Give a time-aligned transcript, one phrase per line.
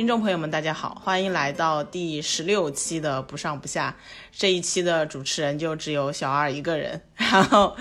[0.00, 3.94] 听众朋友们，大家好，欢迎来到第十六期的不上不下。
[4.32, 7.02] 这一期的主持人就只有小二一个人。
[7.16, 7.76] 然后，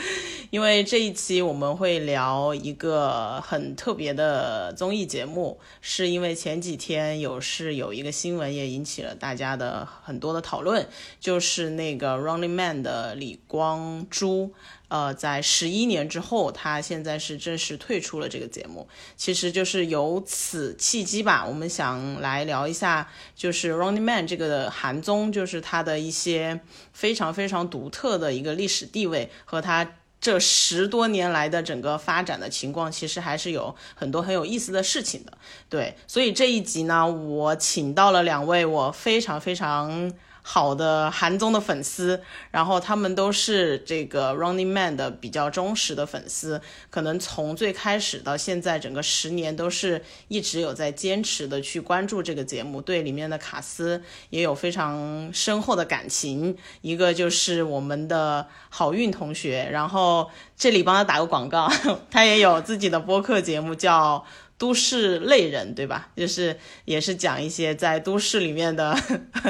[0.50, 10.88] 因为这一期我们会聊一个很特别的综艺节目，是因为前几天有是有一个新闻也引起了大家的很多的讨论，
[11.20, 14.52] 就是那个 Running Man 的李光洙。
[14.88, 18.88] 呃，在十一年之后，他现在是正式退出了这个节目。
[19.16, 26.60] 其实就是由此契机吧，我们想来聊一下，就是 Running Man 这个韩综，就是它的一些
[26.92, 29.88] 非常非常独特的一个历史地位和它
[30.22, 35.38] 这十多年来的整个发展的情况，其实还是有很多很有意思的事情的。
[35.70, 40.12] 对，所以这一集呢，我请到了两位我非常非常。
[40.52, 54.02] 好的韩综的粉丝，然后他们都是这个 Running Man 的比较忠实的粉丝，可能从最开始到现在整个十年都是一直有在坚持的去关注这个节目，对里面的卡斯
[54.32, 56.58] 也有非常深厚的感情。
[56.82, 61.72] 一个就是我们的好运同学，然后这里帮他打个广告，
[62.10, 64.26] 他也有自己的播客节目叫。
[64.60, 66.10] 都市类人，对吧？
[66.16, 68.96] 就是也是讲一些在都市里面的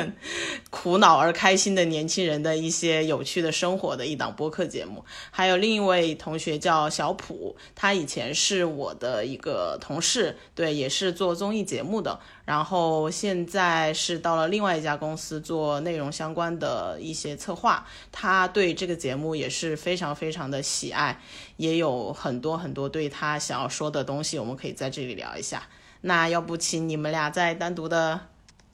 [0.69, 5.03] 苦恼而开心的年轻人的一些有趣的生活的一档播客节目。
[5.31, 12.19] 还有另一位同学叫小普，他以前是我的一个同事，对，也是做综艺节目的。
[12.49, 21.21] 然后现在是到了另外一家公司做内容相关的一些策划，他对这个节目也是非常非常的喜爱，
[21.57, 25.61] 也有很多很多对他想要说的东西，我们可以在这里聊一下。
[26.01, 28.19] 那要不请你们俩再单独的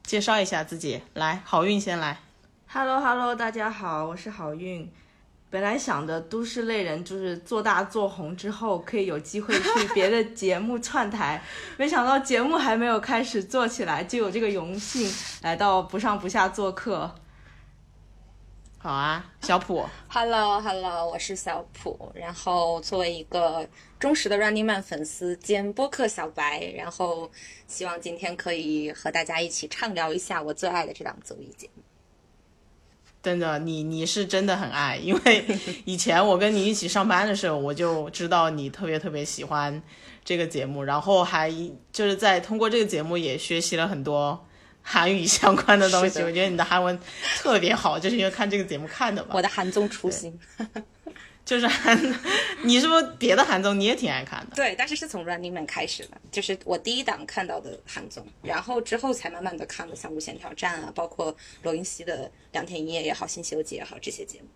[0.03, 2.21] 介绍一下自己，来，好运先来。
[2.67, 4.89] Hello Hello，大家好，我是好运。
[5.49, 11.41] 本来想的都市类人就是做大做红之后可以有机会去别的节目串台，
[11.77, 15.09] 没想到节目还没有开始做起来就有这个荣幸
[15.43, 17.15] 来到不上不下做客。
[18.77, 23.67] 好啊，小普，Hello Hello，我是小普，然后作为一个
[23.97, 27.31] 忠实的 Running Man 粉丝兼播客小白，然后
[27.65, 31.81] 希望今天可以和大家一起畅聊一下我最爱的这档综艺节目。
[33.25, 35.43] 真的，你你是真的很爱，因为
[35.83, 39.81] 以前我跟你一起上班的时候，我就知道你特别特别喜欢
[40.23, 41.51] 这个节目，然后还
[41.91, 44.45] 就是在通过这个节目也学习了很多
[44.83, 46.19] 韩语相关的东西。
[46.21, 46.99] 我觉得你的韩文
[47.39, 49.31] 特别好，就是因为看这个节目看的吧。
[49.33, 50.39] 我的韩综初心。
[51.45, 51.95] 就是韩，
[52.65, 54.55] 你是不是别的韩综你也挺爱看的？
[54.55, 64.47] 对，但是是从 Running Man 开始的，就是我第一档看到的韩综，然后之后才慢慢的看了像《无限挑战》啊，包括罗云熙的《两天一夜》也好，《新西游记》也好这些节目。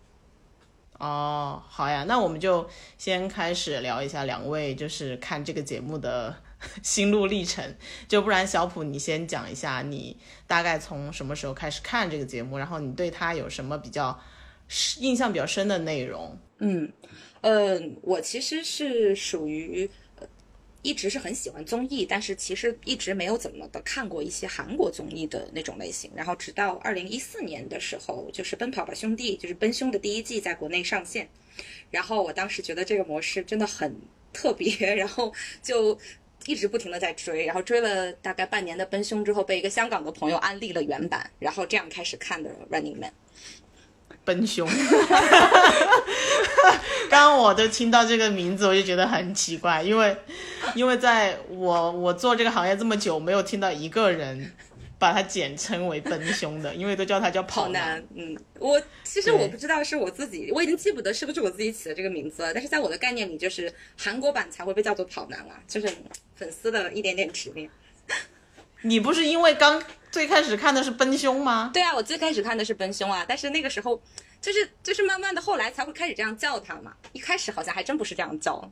[0.98, 2.68] 哦，好呀，那我们就
[2.98, 6.36] 先开始聊一下两位就是看这个节目的
[6.82, 7.74] 心路历程，
[8.08, 14.20] 就不然小普你先讲一下你大概从什么时候开始看这个节目，然后你对他有什么比较
[14.98, 16.36] 印象比较深的内容？
[16.60, 16.92] 嗯，
[17.40, 19.88] 呃，我其实是属于，
[20.82, 26.10] 一直是很喜欢综艺，但是其实一直没有怎么的看过一些韩国综艺的那种类型。
[26.14, 31.28] 然后直到二零一四年的时候，就是《奔跑吧兄弟》，就是《奔凶》的第一季在国内上线，
[31.90, 33.94] 然后我当时觉得这个模式真的很
[34.32, 35.32] 特别， 然后
[35.62, 35.98] 就
[36.46, 43.10] 一直不停的在追，然后追了大概半年的《奔凶》之后，被一个香港的朋友安利了原版，然后这样开始看的《Running Man》。
[44.24, 44.68] 奔凶，
[47.08, 50.16] 刚刚我就听到这个名字，我就觉得很奇怪，因为，
[50.74, 54.52] 因为在我我做这个行业这么久，没有听到一个人
[54.98, 58.02] 把它简称为奔凶的，因为都叫它叫跑男。
[58.14, 65.88] 嗯，我其实我不知道是我自己，我已经记不得是不是我自己起的这个名字了，但是在我的概念里，就是韩国版才会被叫做跑男啊，就是
[66.36, 67.68] 粉丝的一点点执念。
[68.82, 71.70] 你不是因为刚最开始看的是奔凶吗？
[71.72, 74.00] 对啊，我最开始看的是奔凶啊，但是那个时候，
[74.40, 78.70] 就是就是慢慢的后来才会开始这样叫他嘛，一开始好像还真不是这样叫。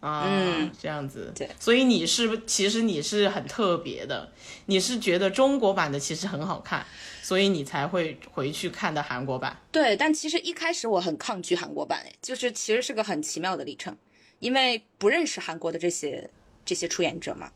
[0.00, 1.32] 啊，嗯，这样子。
[1.32, 4.32] 对，所以你是其实你是很特别的，
[4.66, 6.84] 你是觉得中国版的其实很好看，
[7.22, 9.56] 所以你才会回去看的韩国版。
[9.70, 13.96] 对，但其实一开始我很抗拒韩国版，就是其实是个很奇妙的历程，
[14.40, 16.28] 因为不认识韩国的这些
[16.64, 17.50] 这些出演者嘛。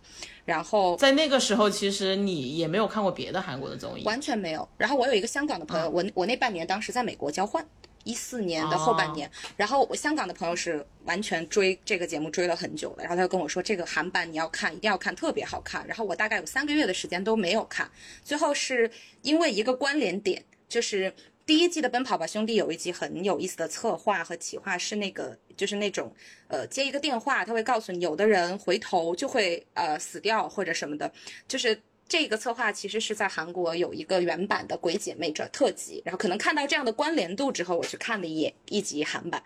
[0.45, 4.69] 然后在那个时候，其实你也没有看过别的韩国的综艺，完全没有。
[4.77, 7.67] 然后我有一个香港的朋友，我我那半年当时在美国交换，
[8.05, 9.29] 一四年的后半年。
[9.57, 15.85] 然后我香港的朋友是完全追这个节目追了很久的，然后他就跟我说这个韩版你要看，一定要看，特别好看。
[15.85, 17.91] 然后我大概有三个月的时间都没有看，
[18.23, 18.89] 最后是
[19.23, 21.13] 因为一个关联点，就是
[21.47, 25.39] 第一季的《奔跑吧兄弟》有一集很有意思的策划和企划是那个。
[25.57, 26.15] 就是那种，
[26.49, 31.11] 呃，接一个电话，他会告诉你，有的人回头就会呃死掉或者什么的。
[31.49, 39.43] 就是这个策划其实是在韩国有一个原版的《鬼姐妹》这特辑，然后可能看到这样的关联度之后，我去看了一眼一集韩版，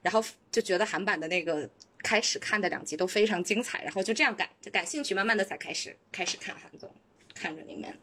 [0.00, 1.68] 然后就觉得韩版的那个
[1.98, 6.90] 开始看的两集都非常精彩，然后就这样感就感兴趣，慢慢的才开始开始看韩综，
[7.34, 7.94] 看着里面。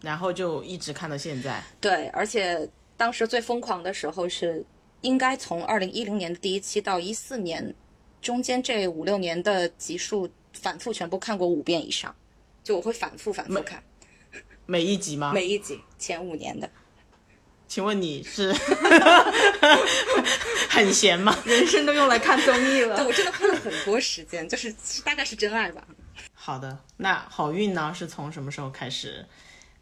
[0.00, 1.62] 然后就一直看到现在。
[1.80, 4.64] 对，而且当时最疯狂的时候是，
[5.00, 7.74] 应该从二零一零年的第一期到一四年，
[8.20, 12.14] 中间这五六年的集数反复全部看过五遍以上，
[12.64, 13.82] 就我会反复反复看
[14.66, 15.32] 每一集吗？
[15.32, 16.68] 每一集前五年的。
[17.66, 18.50] 请问你是
[20.70, 21.36] 很闲吗？
[21.44, 23.04] 人生都用来看综艺 对了。
[23.04, 24.74] 我真的花了很多时间，就是
[25.04, 25.86] 大概是真爱吧。
[26.32, 27.92] 好的，那好运呢？
[27.94, 29.24] 是从什么时候开始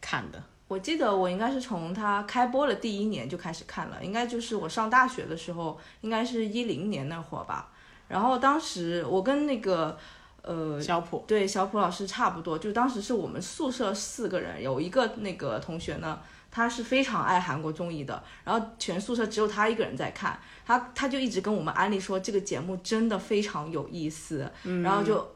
[0.07, 0.41] 看的？
[0.69, 7.69] 我记得我应该是从它开播的第一年就开始看了，应该就是我上大学的时候，应该是一零年那会儿吧。
[8.07, 9.97] 然后当时我跟那个
[10.43, 24.49] 呃小普，对小普老师差不多，就当时是我们宿舍四个人，有一个那个同学呢，他是非常爱韩国综艺的，然后全宿舍只有他一个人在看，他他就一直跟我们安利说这个节目真的非常有意思，
[24.83, 25.35] 然后就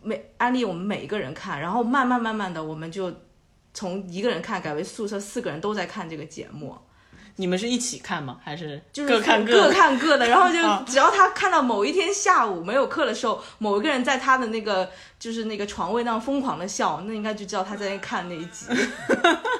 [0.00, 3.12] 每安利我们每一个人看，然后慢慢慢慢的我们就
[3.74, 6.76] 从一个人看改为宿舍四个人都在看这个节目。
[7.36, 8.38] 你们是一起看吗？
[8.44, 9.72] 还是就是各看各的？
[9.72, 18.66] 看各的，然后啊就只要他看到某一天下午没有课的时候，某一个人在他的那个就是那个床位那样疯狂的笑，那应该就知道他在那看那一集。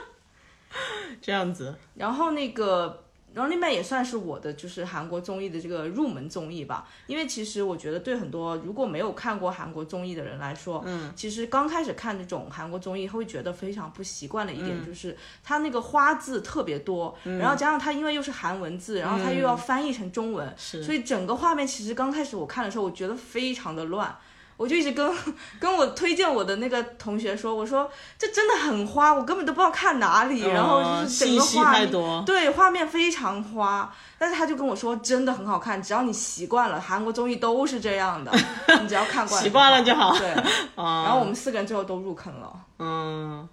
[1.23, 3.03] 这样子，然后那个
[3.34, 20.82] 《Running Man》也算是我的就是韩国综艺的这个入门综艺吧，因为其实我觉得对很多如果没有看过韩国综艺的人来说，嗯，其实刚开始看这种韩国综艺会觉得非常不习惯的一点就是它那个花字特别多，然后加上它因为又是韩文字，然后它又要翻译成中文，是。
[20.82, 24.14] 所以整个画面其实刚开始我看的时候，我觉得非常的乱。
[24.56, 25.14] 我就一直跟
[25.58, 38.32] 跟我推荐我的那个同学说，我说这真的很花，我根本都不知道看哪里，然后就是整个画面太多，对，画面非常花，但是他就跟我说真的很好看，只要你习惯了，韩国综艺都是这样的，
[38.82, 40.16] 你只要看惯习惯了就好。
[40.16, 40.28] 对，
[40.76, 42.52] 啊， 然后我们四个人最后都入坑了。
[42.78, 43.49] 嗯，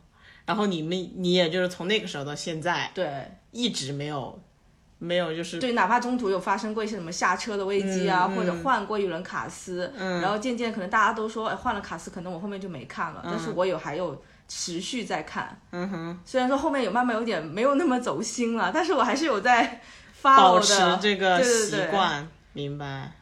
[0.46, 3.08] 然后你们你也就是从那个时候到现在对。
[3.52, 4.40] 一直没有
[5.02, 15.58] 没有就是对，哪怕中途有发生过一些什么下车的危机啊，嗯或者换过一轮卡斯，然后渐渐可能大家都说，哎，换了卡司，可能我后面就没看了，但是我有还有持续在看。
[15.72, 19.82] 嗯哼虽然说后面有慢慢有点没有那么走心了，但是我还是有在
[20.12, 23.14] 发保持这个对对习对惯，明白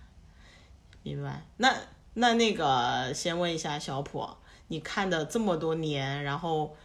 [1.03, 1.43] 明白。
[1.57, 1.71] 那
[2.15, 4.27] 那那个先问一下小普，
[4.69, 6.75] 你看的这么多年，然后。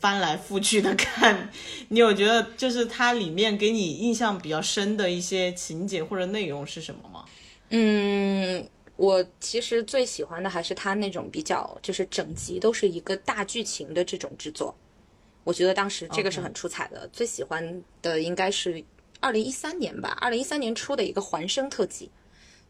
[0.00, 1.50] 翻来覆去的看，
[1.88, 7.24] 你有觉得就是它里面给你印象比较深的一些情节或者内容是什么吗？
[7.70, 8.66] 嗯，
[8.96, 14.74] 我其实最喜欢的还是它那种比较，就是整集都是一个大剧情的这种制作。
[15.44, 17.08] 我觉得当时这个是很出彩的。
[17.12, 18.84] 最喜欢的应该是
[19.20, 22.10] 二零一三年吧，二零一三年出的一个还声特辑，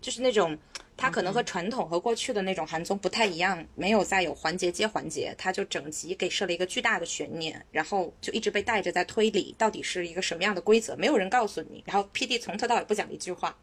[0.01, 0.57] 就是那种
[1.01, 13.57] 它可能和传统和过去的那种韩综不太一样，没有再有环节接环节，它就整集给设了一个巨大的悬念，然后就一直被带着在推理，到底是一个什么样的规则，没有人告诉你，然后 P D 从头到尾不讲一句话，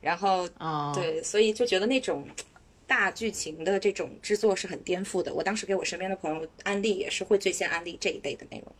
[0.00, 2.24] 然后啊、对，所以就觉得那种
[2.86, 5.34] 大剧情的这种制作是很颠覆的。
[5.34, 8.72] 我当时给我身边的朋友安利，也是会最先安利这一类的内容。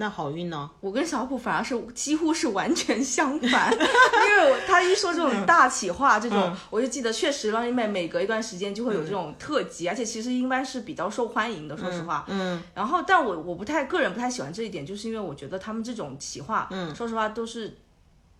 [0.00, 0.70] 那好运呢？
[0.80, 12.24] 我跟小普反而是几乎是完全相反， 因为我他一说这种大企划这种，我就记得确实 Running Man 每隔一段时间就会有这种特辑，而且其实应该是比较受欢迎的，说实话。
[12.28, 17.76] 嗯，然后，但我我不太个人不太喜欢这一点，就是因为我觉得他们这种企划，嗯，说实话都是，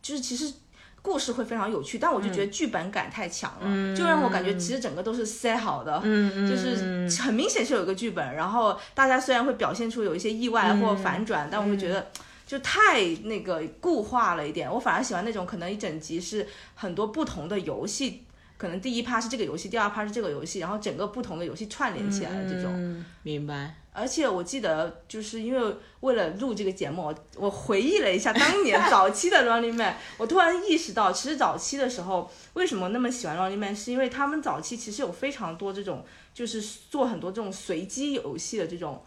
[0.00, 0.50] 就是其实。
[1.02, 12.08] 故事会非常有趣，但我就觉得剧本感太强了，就让我感觉其实整个都是塞好的，嗯就是很明显是有一个剧本，然后大家虽然会表现出有一些意外或反转，但我会觉得
[12.46, 14.70] 就太那个固化了一点。
[14.70, 18.24] 我反而喜欢那种可能一整集是很多不同的游戏，
[18.58, 22.72] 可能第一趴是这个游戏，第二趴是这个游戏，然后整个不同的游戏串联起来的这种。
[22.74, 23.74] 嗯，明白。
[24.00, 39.04] 而且我记得，就是因为为了录这个节目，我我回忆了一下当年 早期的 Running Man，我突然意识到，其实早期的时候为什么那么喜欢 Running Man，是因为他们早期其实有非常多这种，就是做很多这种随机游戏的这种。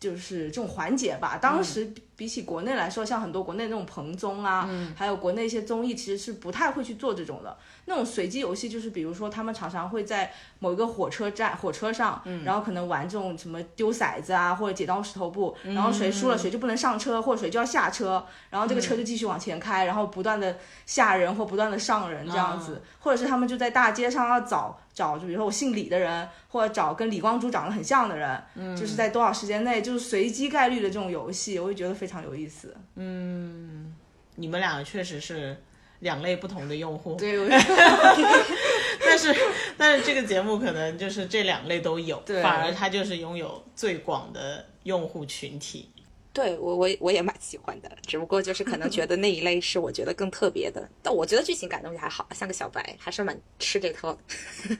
[0.00, 7.56] 就是这种环节吧，当时比起国内来说，像很多国内那种彭综啊，还有国内一些综艺，其实是不太会去做这种的。
[7.84, 32.76] 那种随机游戏，就是比如说他们常常会在某一个火车站、火车上，然后可能玩这种什么丢骰子啊，或者剪刀石头布，然后谁输了谁就不能上车，或者谁就要下车，然后这个车就继续往前开，然后不断的吓人或不断的上人这样子，或者是他们就在大街上要找找，就比如说我姓李的人，或者找跟李光洙长得很像的人，嗯，就是在多少时间内，就是随机概率的这种游戏，我就觉得非常有意思。
[32.96, 33.94] 嗯
[34.34, 35.56] 你们俩确实是
[36.00, 37.46] 两类不同的用户，对，我
[39.00, 39.34] 但是
[39.78, 42.42] 但是这个节目可能就是这两类都有，对。
[42.42, 45.90] 反而它就是拥有最广的用户群体。
[46.34, 54.76] 对我我我也蛮喜欢的，只不过就是可能觉得那一类是我觉得更特别的， 但我觉得剧情感东西还好，像个小白，还是蛮吃这套的，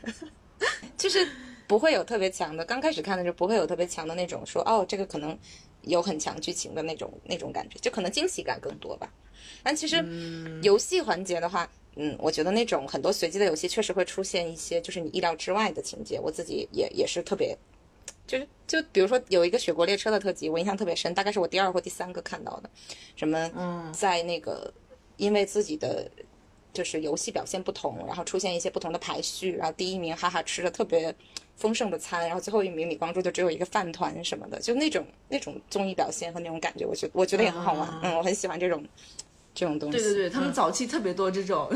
[0.99, 1.27] 就是
[1.67, 5.39] 不会有特别强的，刚开始看的时候不会有特别强的那种说哦这个可能
[5.87, 9.11] 有很强剧情的那种那种感觉，就可能惊喜感更多吧。
[9.63, 10.05] 但其实
[10.63, 17.57] 游戏环节的话，嗯，我觉得那种很多随机的游戏确实会出现一些就是你意料之外的情节，我自己也也是特别
[18.27, 22.71] 就是就比如说有一个雪国列车的特辑，我印象特别深，大概是我第二或第三个看到的，
[23.15, 24.73] 什么在那个
[25.17, 26.11] 因为自己的
[26.77, 31.15] 就是游戏表现不同，然后出现一些不同的排序，然后第一名哈哈吃的特别
[31.57, 38.85] 丰盛的餐，然后最后一名李光洙就只有一个饭团什么的，就那种那种综艺表现和那种感觉，我觉得我觉得也很好玩，嗯，我很喜欢这种
[39.55, 39.97] 这种东西。
[39.97, 41.71] 对对对，他们早期特别多这种，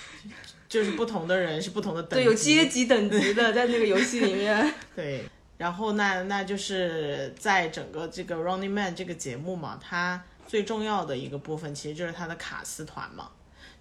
[0.68, 4.74] 就是不同的人是不同的等级，对，有阶级等级的在那个游戏里面。
[4.94, 5.24] 对，
[5.56, 13.30] 然后那那就是在整个这个 Running Man 这个节目嘛，它最重要的一个部分其实就是它的卡司团嘛，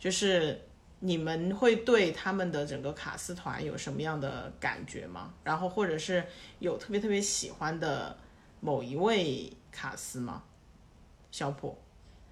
[0.03, 0.59] 就是
[0.99, 5.33] 你们会对他们的整个卡司团有什么样的感觉吗？
[5.45, 6.21] 然后或者是
[6.59, 8.13] 有特别特别喜欢的
[8.59, 10.43] 某一位卡司吗？
[11.31, 11.77] 小普，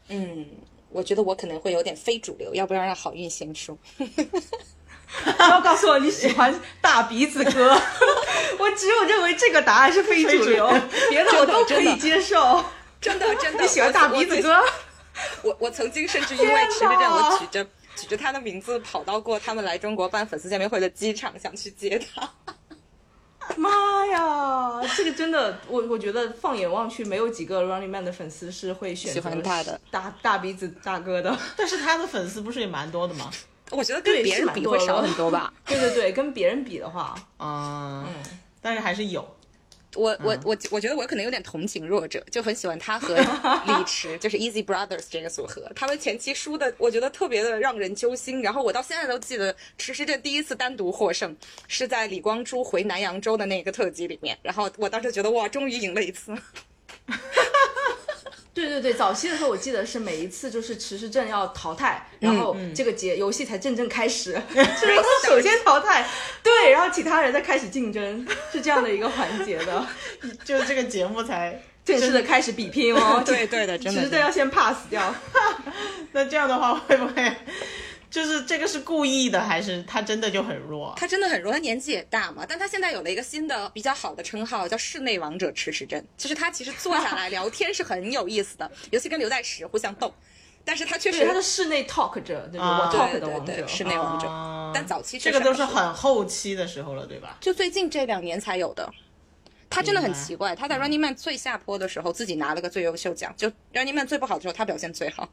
[0.09, 0.45] 嗯，
[0.89, 3.77] 我觉得我可能会有点非主流，要不要让好运先说？
[3.95, 7.71] 不要告诉我你喜欢大鼻子哥，
[8.59, 10.69] 我只有认为这个答案是非主流，
[11.09, 12.65] 别的我都可以接受。
[12.99, 14.61] 真的真的，你喜欢大鼻子哥？
[15.43, 17.63] 我我曾经甚至因为池着我举着
[17.95, 22.29] 举着他的名字跑到过他们来中国办粉丝见面会的机场，想去接他。
[23.57, 31.37] 妈呀，这个真的，我我觉得放眼望去，没有几个 Running Man 的粉丝是会选择喜欢他的大大鼻子大哥的。
[31.57, 33.29] 但是他的粉丝不是也蛮多的吗？
[33.71, 35.51] 我觉得跟别人比会少很多吧。
[35.65, 38.05] 对对对，跟别人比的话，嗯，
[38.61, 39.27] 但是还是有。
[39.95, 43.15] 我我我我觉得我可能有点同情弱者，就很喜欢他和
[43.67, 45.69] 李池，就是 Easy Brothers 这个组合。
[45.75, 48.41] 他们前期输的，我觉得特别的让人揪心。
[48.41, 51.35] 然后我到现在都记得，池时镇第一次单独获胜
[51.67, 54.37] 是在李光洙回南扬州的那个特辑里面。
[54.41, 56.33] 然后我当时觉得哇，终于赢了一次。
[58.53, 64.95] 对对对，早期的时候我记得是每一次就是迟迟镇要淘汰，然后这个节游戏才真正开始， 就是？
[64.97, 66.05] 他首先淘汰，
[66.43, 69.87] 对，然后其他人再开始竞争，是这样的一个环节的，
[70.43, 73.23] 就是这个节目才正式的开始比拼哦。
[73.25, 75.15] 对对的，真的池时镇要先 pass 掉。
[76.11, 77.33] 那这样的话会不会
[78.11, 80.93] 就是这个是故意的，还是他真的就很弱？
[80.97, 86.05] 他真的很弱，他年纪也大嘛，但他现在有了一个新的比较好的称号，叫室内王者迟迟真。
[86.17, 90.13] 就是他其实坐下来聊天是很有意思的，尤其跟刘在石互相斗。
[90.63, 92.65] 但是他确实，他是室内 talk 者，对吧？
[92.67, 94.27] 啊我 talk 对对的王者对，室内王者。
[94.27, 97.37] 啊但早期这个都是很后期的时候了，对吧？
[97.41, 98.87] 就最近这两年才有的。
[99.69, 105.29] 他真的很奇怪，他在 Running Man 最下坡的时候自己拿了个最优秀奖，就 Running Man 最不好的时候他表现最好，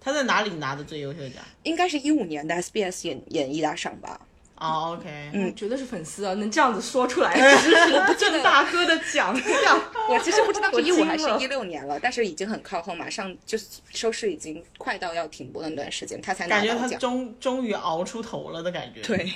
[0.00, 1.42] 他在哪里拿的最优秀奖？
[1.62, 4.20] 应该是一五年的 SBS 演演艺大赏吧。
[4.56, 9.82] 哦，OK，嗯，绝对是粉丝啊，能这样子说出来，支持郑大哥的奖项。
[10.10, 16.86] 我其实不知道我是一五还是一六年了，但是已经很靠后，马上就是收视已经快到要停播的那段时间，他才拿感觉他。
[16.98, 19.32] 终终于熬出头了的感觉。，对，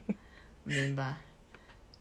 [0.64, 1.16] 明白。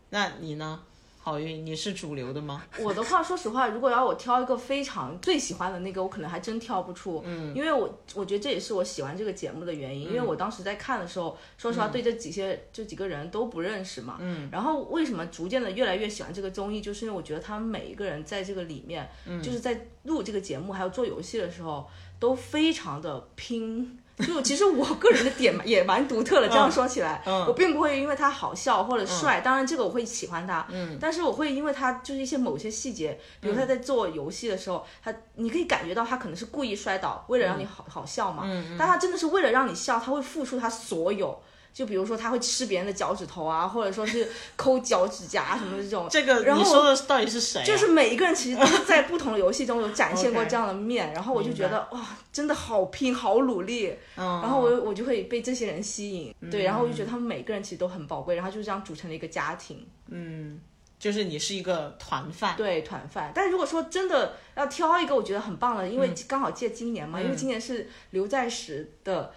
[0.10, 0.82] 那你呢？
[1.24, 2.64] 好运，你是主流的吗？
[2.80, 7.22] 我的话，说实话，如果要我挑一个非常最喜欢的那个，我可能还真挑不出。
[7.24, 14.18] 嗯，因为我我觉得这也是我喜欢这个节目的原因，因为我当时在看的时候，说实话，对这几些这几个人都不认识嘛。
[14.20, 19.08] 嗯，然后为什么逐渐的越来越喜欢这个综艺，就是因为我觉得他们每一个人在这个里面，
[19.44, 21.88] 就是在录这个节目还有做游戏的时候，
[22.20, 24.00] 都非常的拼。
[24.26, 41.42] 就其实我个人的点也蛮独特的，这样说起来，我并不会因为他好笑或者帅，当然这个我会喜欢他，嗯，但是我会因为他就是一些某些细节，比如他在做游戏的时候，他你可以感觉到他可能是故意摔倒，为了让你好好笑嘛，嗯，但他真的是为了让你笑，他会付出他所有。
[41.74, 46.08] 就比如说他会吃别人的脚趾头啊，或者说是抠脚趾甲什么这种。
[46.10, 53.96] 这个然后你说的到底是谁啊、就是每一个人其实都在不同的游戏中有展现过 这样的面，然后我就觉得哇，真的好拼，好努力。
[54.18, 60.60] 嗯然后我我就会被这些人吸引，对，然后我就觉得他们每个人其实都很宝贵，然后就这样组成了一个家庭，嗯
[61.00, 63.32] 就是你是一个团饭，对团饭。
[63.34, 69.34] 但如果说真的要挑一个我觉得很棒的，因为刚好借今年嘛，因为今年是刘在石的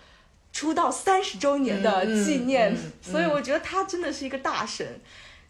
[0.55, 4.87] 出道三十周年的纪念，嗯嗯嗯所以我觉得他真的是一个大神。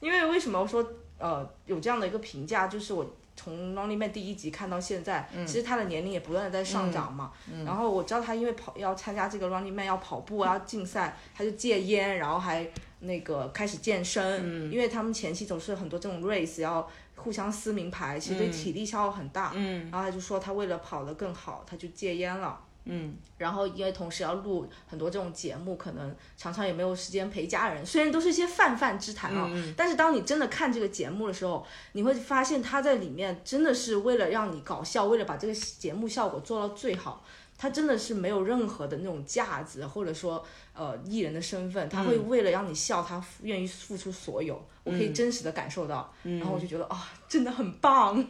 [0.01, 0.85] 因为为什么我说
[1.19, 7.31] 呃有这样的一个评价，就是我从《Running Man》第一集看到现在，嗯其实他的年龄也不断的在上涨嘛。
[7.67, 12.67] 然后我知道他因为跑要参加这个 Running Man 要跑步啊要竞赛，他就戒烟，然后还
[13.01, 14.41] 那个开始健身。
[14.43, 19.53] 嗯因为他们前期总是很多这种 race 要互相撕名牌，其实对体力消耗很大。
[19.55, 22.59] 嗯然后他就说他为了跑得更好，他就戒烟了。
[22.85, 27.85] 嗯然后因为同时要录很多这种节目，可能常常也没有时间陪家人。
[27.85, 37.25] 虽然都是一些泛泛之谈啊，但是当你真的看这个节目的时候，你会发现他在里面真的是为了让你搞笑，为了把这个节目效果做到最好。
[37.57, 44.61] 他真的是没有任何的那种架子，或者说呃艺人的身份，他会为了让你笑，他愿意付出所有。
[44.83, 48.23] 我可以真实的感受到，然后我就觉得啊、真的很棒。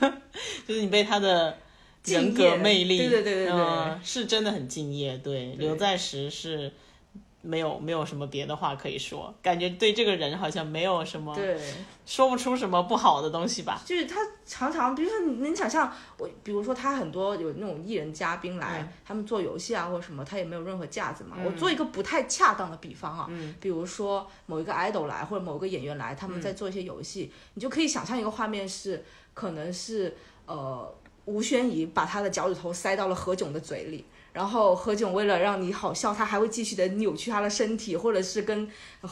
[0.66, 1.56] 就是你被他的
[2.04, 5.16] 人格魅力，对对对对是真的很敬业。
[5.18, 6.72] 对，刘在石是
[7.42, 11.60] 没有没有什么别的话可以说，感觉对这个人好像没有什么对，
[12.06, 13.80] 说不出什么不好的东西吧。
[13.84, 14.16] 就是他
[14.46, 18.88] 常常，比如说你能想象我，比如说他很多有那种艺人嘉宾来，嗯。
[19.04, 21.36] 他们做游戏啊或者什么，他也没有任何架子嘛。
[21.44, 23.54] 我做一个不太恰当的比方啊，嗯。
[23.60, 29.04] 比如说某一个 idol 来或者某个演员来，他们在做一些游戏，你就可以想象一个画面是，
[29.34, 30.16] 可能是
[30.46, 30.94] 呃
[31.24, 34.04] 吴宣仪把他的脚趾头塞到了何炅的嘴里。
[34.32, 38.66] 然后何炅为了让你好笑，他还会继续的扭曲他的身体，或者是跟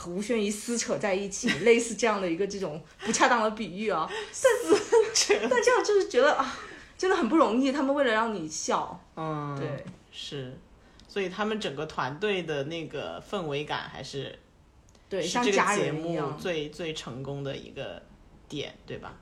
[0.06, 4.08] 吴宣仪撕扯在一起， 类似这样的一个这种不恰当的比喻啊。
[4.10, 4.78] 但
[5.14, 6.58] 是，但这样就是觉得啊，
[6.96, 7.70] 真的很不容易。
[7.70, 10.56] 他们为了让你笑，嗯，对，是，
[11.06, 14.38] 所以他们整个团队的那个氛围感还是
[15.10, 16.18] 对，是这个像家节目。
[16.40, 18.02] 最最成功的一个
[18.48, 19.12] 点，对吧？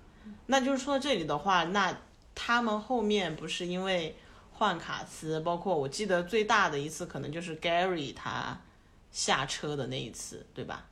[0.46, 1.92] 那就是说到这里的话，那
[2.40, 4.14] 他们后面不是因为
[4.52, 8.56] 换卡司，包括我记得最大的一次可能就是 Gary 他
[9.10, 10.86] 下车的那一次，对吧？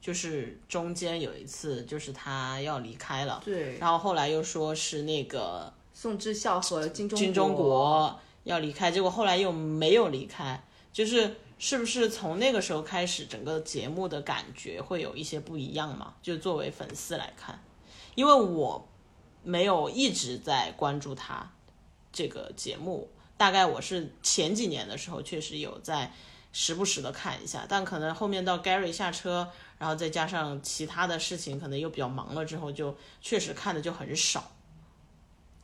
[0.00, 16.14] 就是中间有一次，就是他要离开了，对，然后后来又说是那个宋智孝和金钟金钟，国要离开，结果后来又没有离开，就是是不是从那个时候开始，整个节目的感觉会有一些不一样嘛？
[16.22, 17.62] 就作为粉丝来看，
[18.14, 18.88] 因为我
[19.46, 21.48] 没有一直在关注他
[22.12, 26.10] 这个节目，大概我是前几年的时候确实有在
[26.52, 34.50] 时不时的看一下，但可能后面到 Gary 下车，然后再加上其他的事情，可能又比较忙了之后，就确实看的就很少。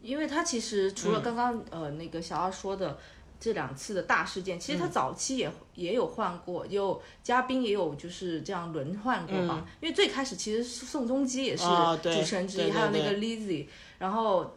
[0.00, 2.96] 因为他其实除了嗯刚刚、呃那个小二说的
[3.42, 9.66] 这两次的大事件，其实嗯他早期也、也有换过，也有嘉宾也有就是这样轮换过吧。
[9.80, 11.64] 因为最开始其实宋仲基也是
[12.00, 13.66] 主持人之一，还有那个 Lizzy，
[13.98, 14.54] 然后。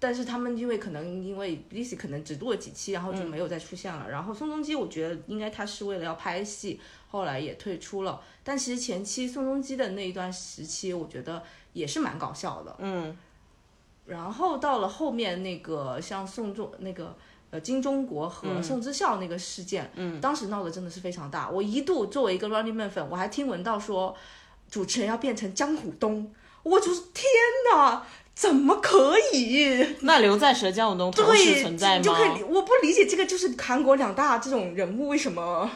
[0.00, 4.08] 但是他们因为可能因为 Lizzy 可能只录了几期，然后嗯就没有再出现了。
[4.08, 8.22] 然后宋仲基我觉得应该他是为了要拍戏，后来也退出了。
[8.44, 12.76] 但其实前期宋仲基的那一段时期，我觉得也是蛮搞笑的。
[12.78, 13.18] 嗯，
[14.06, 17.16] 然后到了后面那个像宋仲那个
[17.50, 21.48] 呃金钟国和宋智孝那个事件，嗯，当时闹得真的是非常大。
[21.48, 24.14] 我一度作为一个 Running Man 粉，我还听闻到说
[24.70, 26.32] 主持人要变成江虎东，
[26.62, 27.24] 我就是天
[27.72, 28.02] 哪，
[28.34, 29.96] 怎么可以？
[30.00, 32.12] 那刘在石和江虎东同时对，存在吗就？
[32.12, 35.70] 可以，我不理解这个就是韩国两大这种人物为什么？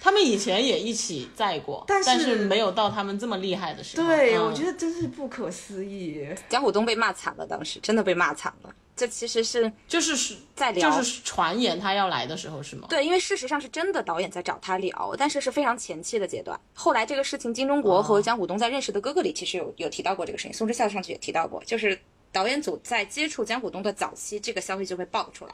[0.00, 4.06] 他们以前也一起在过，但但是没有到他们这么厉害的时候。
[4.06, 6.28] 对，嗯我觉得真是不可思议。
[6.46, 8.70] 江虎东被骂惨了，当时真的被骂惨了。
[8.96, 12.86] 这其实是就是是在聊，就是传言他要来的时候是吗？
[12.88, 16.58] 对，因为事实上是真的导演在找他聊，但是是非常前期的阶段。
[16.74, 21.98] 后来这个事情，金钟国和江虎东在《认识的哥哥》里其实有有提到过这个事情，宋智孝上去也提到过，就是
[22.30, 25.52] 导演组在接触江虎东的早期，这个消息就被爆出来，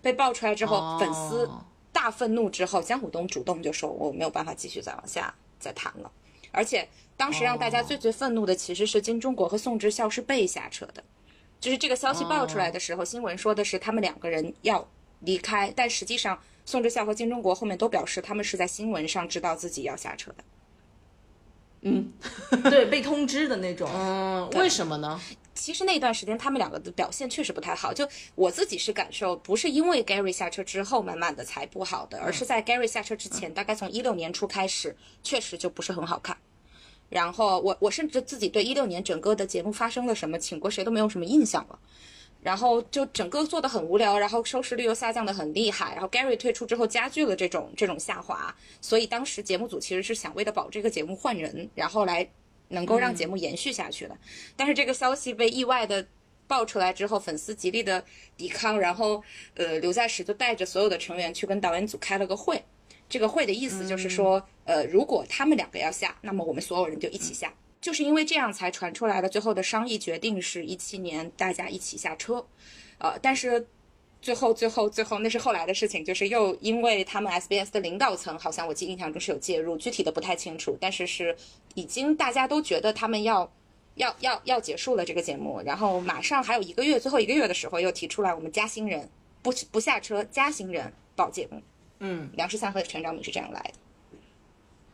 [0.00, 1.50] 被爆出来之后，哦粉丝
[1.92, 6.10] 大愤怒之后，江虎东主动就说我没有办法继续再往下再谈了，
[6.50, 6.88] 而且
[7.18, 11.04] 当时让大家最最愤怒的其实是金钟国和宋智孝是被下车的。
[11.60, 14.88] 就是这个消息爆出来的时候，新闻说的是他们两个人要
[15.20, 20.44] 离开，但实际上宋智孝和金钟国后面都表示他们是在新闻上知道自己要下车的。
[21.82, 22.12] 嗯
[22.64, 23.90] 对，被通知的那种。
[23.94, 25.20] 嗯，为什么呢？
[25.54, 36.36] 其实那段时间他们两个的表现确实不太好，就我自己是感受，不是因为 Gary 下车之后慢慢的才不好的，而是在 Gary 下车之前，大概从一六年初开始，确实就不是很好看。
[37.10, 41.78] 然后我我甚至自己对一六年整个的节目发生了什么，请过谁都没有什么印象了。
[42.42, 52.26] 然后就整个做的很无聊，然后收视率又下降的很厉害，然后 Gary 退出之后加剧了这种这种下滑，所以当时节目组其实是想为了保这个节目换人，然后来
[52.68, 54.16] 能够让节目延续下去的。
[54.56, 56.06] 但是这个消息被意外的
[56.46, 58.02] 爆出来之后，粉丝极力的
[58.38, 59.22] 抵抗，然后
[59.56, 62.64] 呃刘在石就带着所有的成员去跟导演组开了个会，
[63.10, 67.52] 这个会的意思就是说，呃，如果他们两个要下，那么我们所有人就一起下。
[67.80, 72.46] 就是因为这样才传出来的最后的商议决定是一七年大家一起下车，
[72.98, 73.66] 呃，但是
[74.20, 81.34] 最后最后最后那是后来的事情，就是又因为他们 SBS 的领导层好像我记印象中是有介入，具体的不太清楚，但是是
[81.74, 83.50] 已经大家都觉得他们要
[83.94, 89.08] 要要要结束了这个节目，然后马上还有一个月，最后一个月的时候又提出来我们加新人
[89.40, 91.62] 不不下车加新人报节目，
[92.00, 94.18] 嗯，梁十三和陈昭敏是这样来的，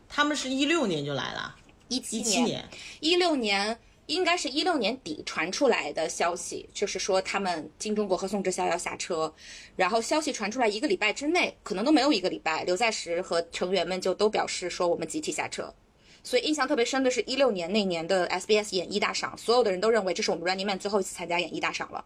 [0.08, 1.56] 他们是一六年就来了，
[1.88, 2.68] 一七一七年，
[3.00, 9.32] 一六年应该是一六年底传出来的消息，就是说他们金钟国和宋智孝要下车，
[9.74, 15.72] 然后消息传出来一个礼拜之内，可能都没有一个礼拜，刘在石和成员们就都表示说我们集体下车。
[16.24, 22.04] 所以印象特别深的是一六年那年的 SBS 演艺大赏，所有的人都认为这是我们 Running Man 最后一次参加演艺大赏了，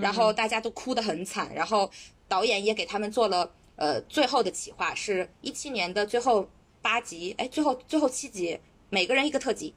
[0.00, 1.90] 然后大家都哭得很惨，然后
[2.28, 6.46] 导演也给他们做了呃最后的企划，是一七年的最后
[6.82, 8.60] 八集，哎，最后最后七集，
[8.90, 9.74] 每个人一个特辑。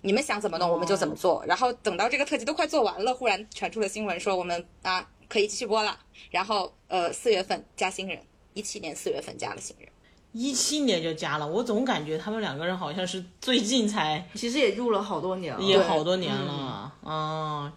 [0.00, 1.44] 你们想怎么弄，我们就怎么做。
[1.46, 5.98] 然后等到这个特辑都快做完了，忽然传出了新闻说我们啊可以继续播了。
[6.30, 8.18] 然后呃四月份加新人，
[8.52, 9.88] 一七年四月份加了新人。
[10.32, 17.72] 一七年就加了，我总感觉他们两个人好像是最近才，其实也入了好多年了，也好多年了，嗯，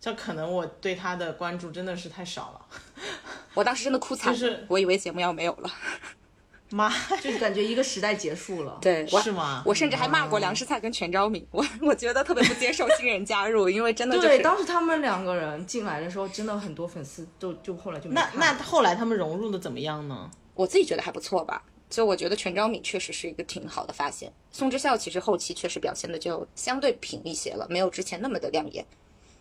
[0.00, 3.04] 这可能我对他的关注真的是太少了，
[3.54, 5.70] 我当时真的哭惨了，就是我以为节目要没有了。
[6.70, 8.76] 妈，就是感觉一个时代结束了。
[8.80, 9.62] 对，我是吗？
[9.64, 20.30] 我甚至还骂过梁世灿跟全昭敏，我我觉得特别不接受新人加入，因为真的就是对，当时他们两个人进来的时候，真的很多粉丝都就后来就没那那后来他们融入的怎么样呢？
[20.54, 21.62] 我自己觉得还不错吧。
[21.88, 28.84] 就我觉得全昭敏确实是一个挺好的发现，宋智孝其实后期确实表现的就相对平一些了，没有之前那么的亮眼，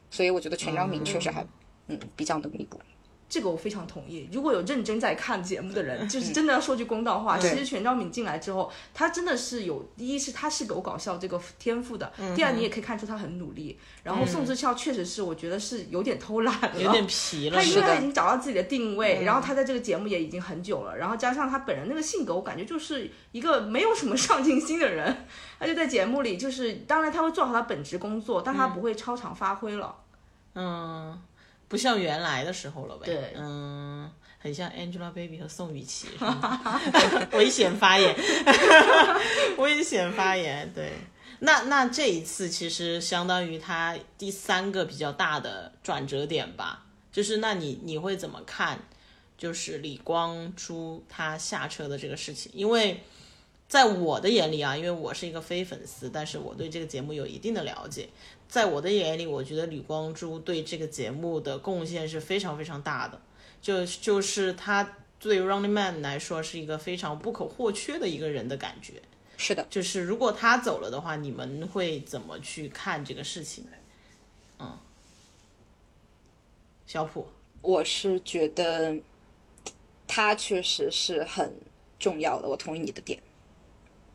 [0.10, 1.46] 所以我觉得全昭敏确实还
[1.88, 2.80] 嗯比较能弥补。
[3.30, 4.30] 这个我非常同意。
[4.32, 13.78] 如果有认真在看节目的人，就是真的要说句公道话，其实全昭敏进来之后，他真的是有第一是他是有搞笑这个天赋的，第二你也可以看出他很努力。
[14.04, 25.26] 然后宋智孝确实是我觉得是有点偷懒了，有点皮了， 他因是的为他已经找到自己的定位，然后他在这个节目也已经很久了，然后加上他本人那个性格，我感觉就是一个没有什么 上进心的人，
[25.60, 29.96] 他就在节目里就是，当然他会做好他本职工作，但他不会超常发挥了。
[30.56, 31.22] 嗯，
[31.68, 33.06] 不像原来的时候了呗。
[33.06, 36.08] 对嗯，很像 Angelababy 和宋雨琦，
[37.34, 38.16] 危险发言，
[39.58, 40.72] 危险发言。
[40.74, 40.92] 对，
[41.40, 48.80] 那那这一次其实相当于他第三个比较大的转折点吧，就是那你你会怎么看？
[49.38, 53.04] 就是李光洙他下车的这个事情，因为。
[53.68, 58.08] 在我的眼里啊，因为我是一个非粉丝，但是我对这个节目有一定的了解。
[58.48, 63.20] 在我的眼里，我觉得吕光洙对这个节目的贡献是非常非常大的，
[63.62, 69.02] 就就是他对 Running Man 来说是一个非常不可或缺的一个人的感觉。
[69.36, 73.66] 是的，就是如果他走了的话，你们会怎么去看这个事情？
[74.60, 74.78] 嗯，
[76.88, 77.28] 小普，
[77.62, 78.96] 我是觉得
[80.08, 81.54] 他确实是很
[82.00, 83.22] 重要的，我同意你的点。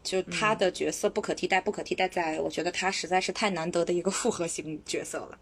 [0.03, 5.39] 就他的角色不可替代，不可替代在，我觉得他实在是太难得的一个复合型角色了。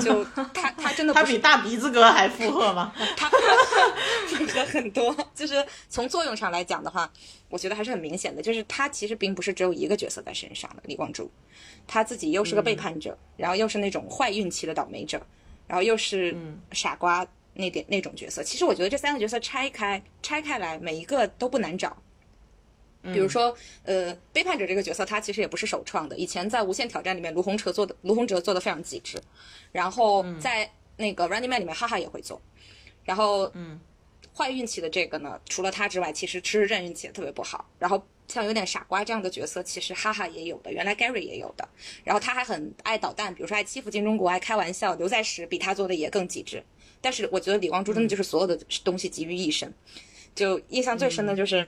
[0.00, 2.92] 就他，他真的不 他比大鼻子哥还附和吗？
[3.16, 3.30] 他
[4.28, 7.10] 复合很多，就是从作用上来讲的话，
[7.48, 10.82] 我觉得还是很明显的，就是他其实并不是只有一个角色在身上的。
[10.84, 11.26] 李光洙，
[11.86, 15.24] 他自己又是个背叛者，然后又是那种坏运气的倒霉者，
[15.66, 16.36] 然后又是
[16.72, 18.42] 傻瓜那点那种角色。
[18.42, 21.96] 其实我觉得这三个角色拆开拆开来，每一个都不难找。
[23.02, 26.16] 比如说，呃，背叛者这个角色，他其实也不是首创的。
[26.16, 29.20] 以前在《无限挑战》里面，卢洪哲做的，卢洪哲做的非常极致。
[29.72, 32.40] 然后在那个《Running Man》里面，哈哈也会做。
[33.04, 33.80] 然后，嗯，
[34.32, 37.68] 坏运气的这个呢，除了他之外，其实吃任运气也特别不好。
[37.78, 41.68] 然后像有点傻瓜这样的角色，其实哈哈也有的，原来 Gary 也有的。
[42.04, 44.94] 然后他还很爱捣蛋，比如说爱欺负金钟国，爱开玩笑。
[44.94, 46.62] 刘在石比他做的也更极致。
[47.00, 49.74] 但是我觉得李光洙真的就是所有的东西集于一身。
[50.34, 51.66] 就印象最深的就是。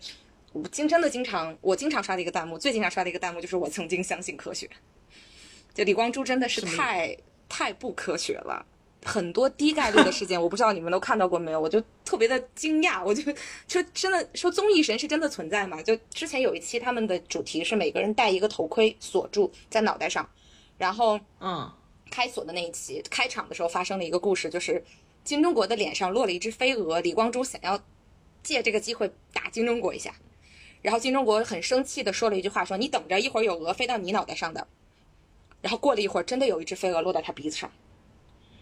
[0.54, 4.70] 我经真的经常，我经常刷的一个弹幕，最经常刷的一个弹幕就是我曾经相信科学。
[5.74, 7.16] 就李光洙真的是太
[7.48, 8.64] 太不科学了，
[9.04, 13.20] 很多低概率的事件，我不知道你们都看到过没有，我就特别的惊讶，我就
[13.66, 15.82] 说真的说综艺神是真的存在吗？
[15.82, 20.30] 就之前有一期他们的主题是每个人戴一个头盔锁住在脑袋上，
[20.78, 21.68] 然后嗯，
[22.12, 24.84] 开锁的那一期开场的时候发生了一个故事，就是
[25.24, 27.82] 金钟国的脸上落了一只飞蛾，李光洙想要
[28.44, 30.14] 借这个机会打金钟国一下。
[30.84, 34.68] 然后金钟国很生气的说了一句话，说：“你等着，一会儿有鹅飞到你脑袋上的。”
[35.62, 37.72] 然后过了一会儿，真的有一只飞蛾落在他鼻子上，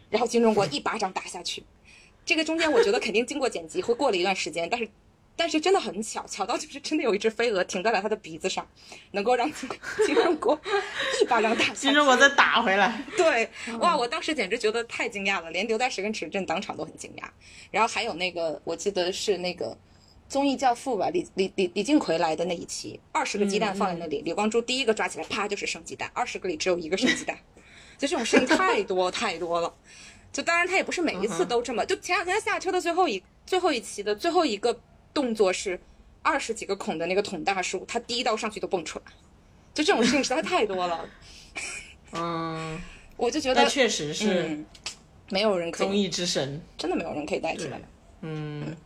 [0.08, 1.64] 然后金钟国一巴掌打下去，
[2.24, 4.88] 这个中间我觉得肯定经过剪辑，会过了一段时间，但是
[5.34, 8.64] 但是真的很巧，巧到就是真的有一只飞蛾停在了他的鼻子上，
[9.10, 9.68] 能够让金
[10.06, 10.56] 金钟国
[11.20, 11.80] 一巴掌打下去。
[11.80, 13.96] 金钟国再打回来，对，哇！
[13.96, 17.24] 我当时简直觉得太惊讶了，连刘在石跟池震当场都很惊讶。
[17.72, 19.76] 然后还有那个，我记得是那个
[20.32, 27.38] 综艺教父吧，李李李李靖奎来的那一期，二十个鸡蛋放在那里，李光洙第一个抓起来，啪就是生鸡蛋，二十个里只有一个生鸡蛋，
[27.98, 29.74] 就这种事情太多太多了。
[30.32, 34.80] 就当然他也不是每一次都这么，就前两天下车的最后一最后一期的最后一个
[35.12, 35.78] 动作是
[36.22, 39.04] 二十几个孔的那个桶大叔，他第一刀上去都蹦出来，
[39.74, 41.06] 就这种事情实在太多了。
[42.12, 42.80] 嗯，
[43.18, 44.66] 我就觉得确实是嗯，
[45.28, 47.82] 没有人可以，综艺之神，真的没有人可以代替他们。
[48.22, 48.76] 嗯，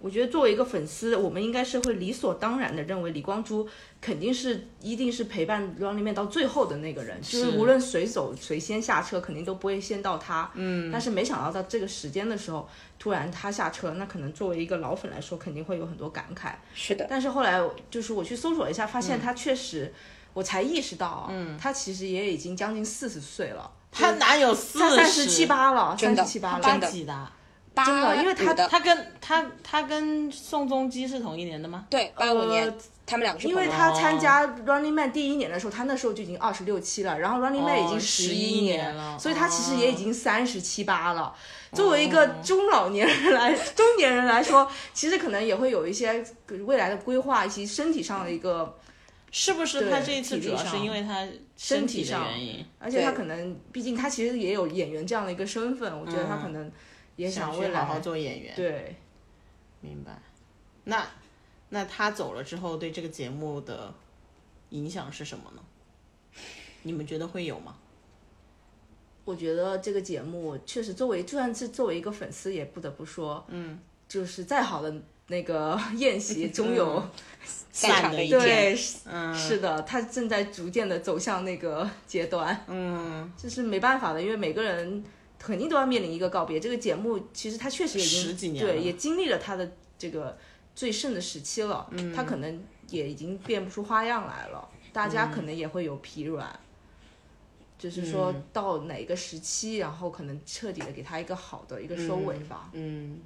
[0.00, 3.66] 我觉得作为一个粉丝，我们应该是会理所当然的认为李光洙
[4.00, 10.50] 肯定是一定是陪伴 Running Man 到最后的那个人，就是是无论谁走谁先下车，肯定都不会先到他。
[10.54, 12.66] 嗯，但是没想到到这个时间的时候，
[12.98, 16.52] 突然他下车，那可能作为一个老粉来说，肯定会有很多感慨。
[16.74, 19.92] 是的，但是后来就是我去搜索了一下，发现他确实，
[20.32, 27.32] 我才意识到，嗯，他其实也已经将近四十岁了，他哪有四他三十七八了，三十七八了，八几的？
[27.84, 31.86] 八真的因为他他跟他他跟宋仲基是同一年的吗？
[31.88, 32.74] 对八五年呃，
[33.06, 41.22] 他们两个是因为他参加 Running Man 第一年的时候，他那时候就已经二十六七了，然后 Running Man 已经哦十11年年了所以他其实也已经三十七八了。
[41.22, 41.32] 哦。
[41.72, 46.24] 作为一个中老年人来， 中年人来说，其实可能也会有一些
[46.66, 48.76] 未来的规划，以及身体上的一个，
[49.30, 56.68] 是不是他这一次主要是因为他身体上原因，而且他可能，毕竟他其实也有演员这样的一个身份，我觉得他可能
[57.20, 58.54] 也想未来去好好做演员？
[58.54, 58.96] 对。
[59.80, 60.18] 明白。
[60.84, 61.06] 那
[61.70, 63.92] 那他走了之后，对这个节目的
[64.70, 65.62] 影响是什么呢？
[66.82, 67.76] 你们觉得会有吗？
[69.24, 73.78] 我觉得这个节目确实作为，就算是作为一个粉丝，也不得不说，嗯，
[74.08, 74.92] 就是再好的
[75.28, 77.02] 那个 宴席，总有、
[77.70, 85.04] 散场的一对天，对，是是的，他正在逐渐的走向那个阶段，嗯，这是没办法的，因为每个人
[85.40, 86.60] 肯定都要面临一个告别。
[86.60, 90.38] 这个节目其实它确实也已经十几年了对，也经历了它的这个
[90.76, 96.60] 最盛的时期了，嗯，它可能也已经变不出花样来了，大家可能也会有疲软。
[97.78, 102.68] 就是说到哪个时期，然后可能彻底的给他一个好的一个收尾吧。
[102.74, 103.18] 嗯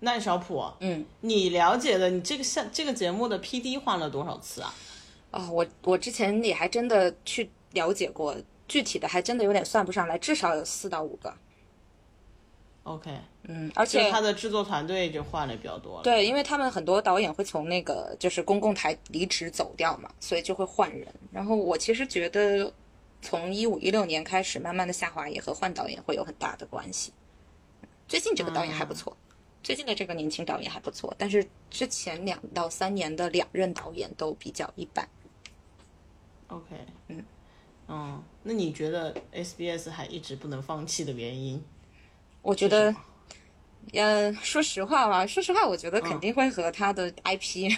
[0.00, 4.74] 那小普，嗯，你了解的，你这个像这个节目的 P D 换了多少次啊？
[5.30, 8.34] 啊、我我之前也还真的去了解过，
[8.70, 11.34] 具体的还真的有点算不上来，至少有四到五个。
[12.84, 13.10] OK，
[13.42, 16.04] 嗯，而且他的制作团队就换的比较多了。
[16.04, 21.06] 对，因为他们很多导演会从那个就是公共台离职走掉嘛，所以就会换人。
[21.32, 22.72] 然后我其实觉得，
[23.20, 27.12] 从一五一六年开始慢慢的下滑，也和换导演会有很大的关系。
[28.06, 29.16] 最近这个导演还不错，
[29.64, 35.08] 最近的这个年轻导演还不错，但是之前两到三年的两任导演都比较一般。
[36.48, 36.76] OK，
[37.08, 37.24] 嗯
[37.92, 41.60] 嗯，那你觉得 SBS 还一直不能放弃的原因？
[42.40, 42.94] 我觉得，
[43.92, 47.68] 呃，说实话吧，说实话，我觉得肯定会和他的 IP，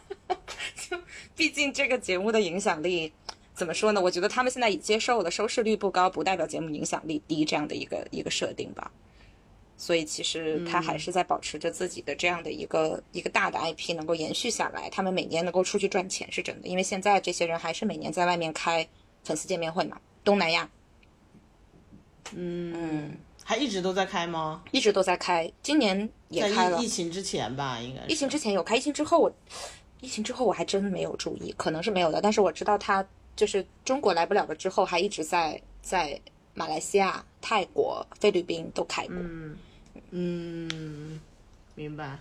[0.88, 0.98] 就
[1.36, 3.12] 毕竟这个节目的影响力，
[3.52, 4.00] 怎么说呢？
[4.00, 8.90] 我觉得他们现在已接受了收视率不高，不代表节目影响力低这样的一个一个设定吧。
[9.76, 18.88] 所以其实他还是在保持着自己的这样的一个、一个大的 IP 能够延续下来，他们每年能够出去赚钱是真的，因为现在这些人还是每年在外面开
[19.26, 20.68] 粉丝见面会嘛，东南亚
[22.34, 23.12] 嗯
[23.44, 24.62] 还一直都在开吗？
[24.70, 26.88] 一直都在开，今年也开了疫疫。
[26.88, 28.04] 情之前吧，应该。
[28.06, 29.32] 疫情之前有开，疫情之后我，
[30.00, 32.20] 疫情之后我还真没有注意，可能是没有的。
[32.20, 36.20] 但是我知道他就是中国来不了了之后，还一直在在
[36.54, 39.16] 马来西亚、泰国、菲律宾都开过。
[40.10, 41.20] 嗯，
[41.76, 42.18] 明白。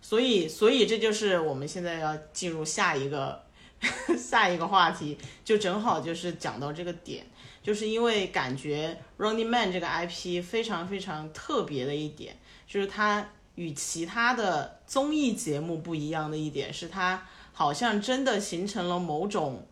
[0.00, 3.42] 所以，所以这就是我们现在要进入下一个
[4.18, 7.24] 下一个话题，就正好就是讲到这个点，
[7.62, 12.36] 就是因为感觉《Running Man》这个 IP 非常非常特别的一点，
[12.66, 19.66] 就是它与其他的综艺节目不一样的一点是，它好像真的形成了某种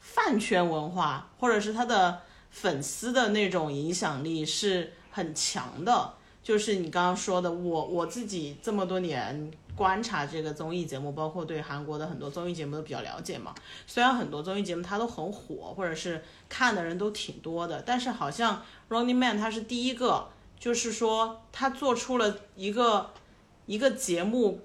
[0.00, 2.20] 饭圈文化，或者是它的
[2.50, 6.14] 粉丝的那种影响力是很强的。
[6.42, 9.48] 就是你刚刚说的，我我自己这么多年
[9.82, 13.52] 观察这个综艺节目，包括对韩国的很多综艺节目都比较了解嘛。
[13.84, 23.10] 虽然很多综艺节目它都很火，或者是看的人都挺多的，但是好像 Running Man 它是第一个，就是说他做出了一个
[23.66, 24.60] 一个节目，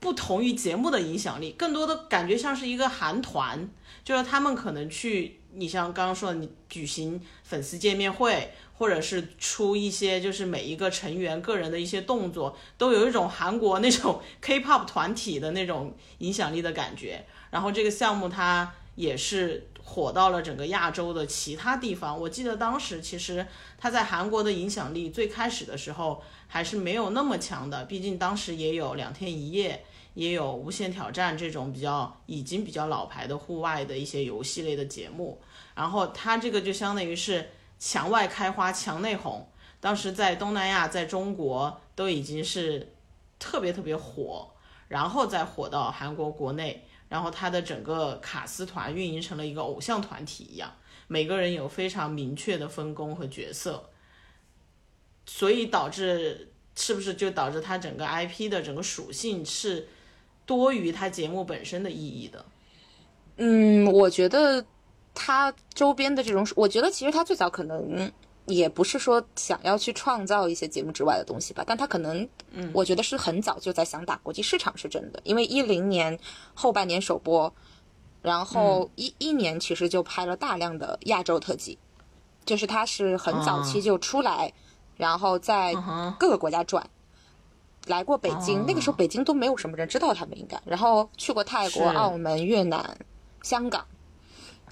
[0.00, 3.68] 不同于节目的影响力，更多的感觉像是一个韩团，
[4.02, 17.24] 就是他们可能去，你像刚刚说的，你举行粉丝见面会，或者是出一些就是每一个成员个人的一些动作，都有一种韩国那种 K-pop 团体的那种影响力的感觉。
[17.50, 22.20] 然后这个项目它也是火到了整个亚洲的其他地方。
[22.20, 23.46] 我记得当时其实
[23.78, 29.84] 它在韩国的影响力最开始的时候还是没有那么强的，毕竟当时也有两天一夜，
[30.14, 35.40] 也有无限挑战这种比较已经比较老牌的户外的一些游戏类的节目。
[35.76, 37.50] 然后它这个就相当于是
[37.86, 39.46] 墙外开花墙内红，
[39.78, 42.94] 当时在东南亚，在中国都已经是
[43.38, 44.50] 特别特别火，
[44.88, 46.86] 然后再火到韩国国内。
[47.10, 50.72] 然后他的整个卡司团运营成了一个偶像团体一样，
[51.08, 53.90] 每个人有非常明确的分工和角色，
[55.26, 59.86] 所以导致是不是就导致他整个 IP 的整个属性是
[60.46, 62.46] 多于他节目本身的意义的？
[63.36, 64.64] 嗯，我觉得
[65.14, 68.10] 他周边的这种，我觉得其实他最早可能
[68.46, 75.20] 也不是说想要去创造一些节目之外的东西吧，但他可能，嗯，我觉得是很早就在想打国际市场，是真的。
[75.24, 76.18] 因为一零年
[76.52, 77.54] 后半年首播，
[78.20, 81.78] 然后一一年其实就拍了大量的亚洲特辑，
[82.44, 84.52] 就是他是很早期就出来，
[84.96, 85.72] 然后在
[86.18, 86.90] 各个国家转，
[87.86, 92.98] 来过北京，那个时候北京都没有什么人知道他们应该，然后去过泰国、澳门、越南、
[93.42, 93.86] 香港。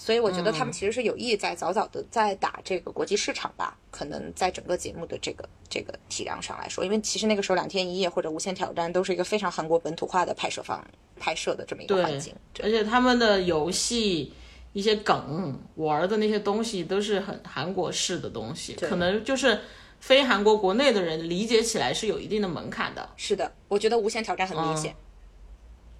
[0.05, 10.85] 所以我觉得他们其实是有意在早早的在打这个国际市场吧，可能在整个节目的这个这个体量上来说，因为其实那个时候两天一夜或者无限挑战都是一个非常韩国本土化的拍摄方
[11.21, 12.35] 拍摄的这么一个环境，
[12.65, 14.33] 而且他们的游戏
[14.73, 19.61] 一些梗玩的那些东西都是很韩国式的东西，可能就是
[20.01, 23.09] 非韩国国内的人理解起来是有一定的门槛的。
[23.17, 24.97] 是的，我觉得无限挑战很明显。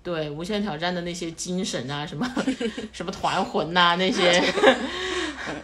[0.03, 2.27] 对无限挑战的那些精神啊，什么
[2.93, 4.43] 什么团魂呐那些，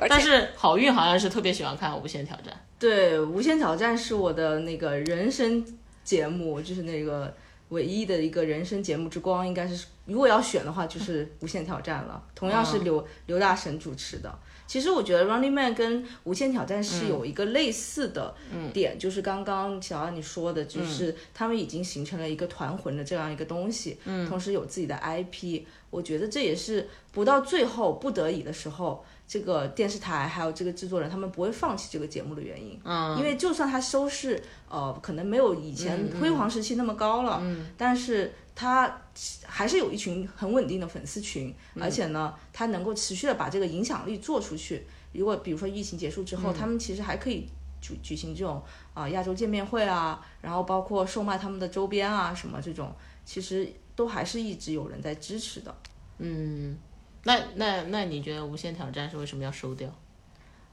[0.08, 2.54] 但是好运好像是特别喜欢看无限挑战。
[2.78, 5.64] 对，无限挑战是我的那个人生
[6.04, 7.34] 节目，就是那个
[7.70, 12.22] 唯一的一个人生节目之光，应该是如果要选的话，就是无限挑战了。
[12.34, 14.38] 同样是刘刘大神主持的。
[14.68, 18.34] 其实我觉得 Running Man 跟无限挑战是有一个类似的
[18.72, 25.62] 点，就是刚刚小奥你说的，就是他们已经形成了一个团魂的这样一个东西，同时有自己的 IP。
[25.90, 32.78] 我觉得这也是不到最后不得已的时候，这个电视台还有这个制作人他们不会放弃这个节目的原因。
[32.84, 37.42] 嗯，因为就算它收视呃可能没有以前辉煌时期那么高了，
[37.78, 38.30] 但是。
[38.60, 39.02] 他
[39.46, 44.84] 还是有一群很稳定的粉丝群，而且呢，他能够持续的把这个影响力做出去。
[45.12, 47.48] 如果比如说疫情结束之后，他们其实还可以
[47.80, 48.60] 举举行这种
[48.94, 52.92] 啊亚洲见面会啊，然后包括售卖他们的周边啊什么这种，
[53.24, 55.72] 其实都还是一直有人在支持的。
[56.18, 56.76] 嗯，
[57.22, 59.88] 那那那你觉得无限挑战是为什么要收掉？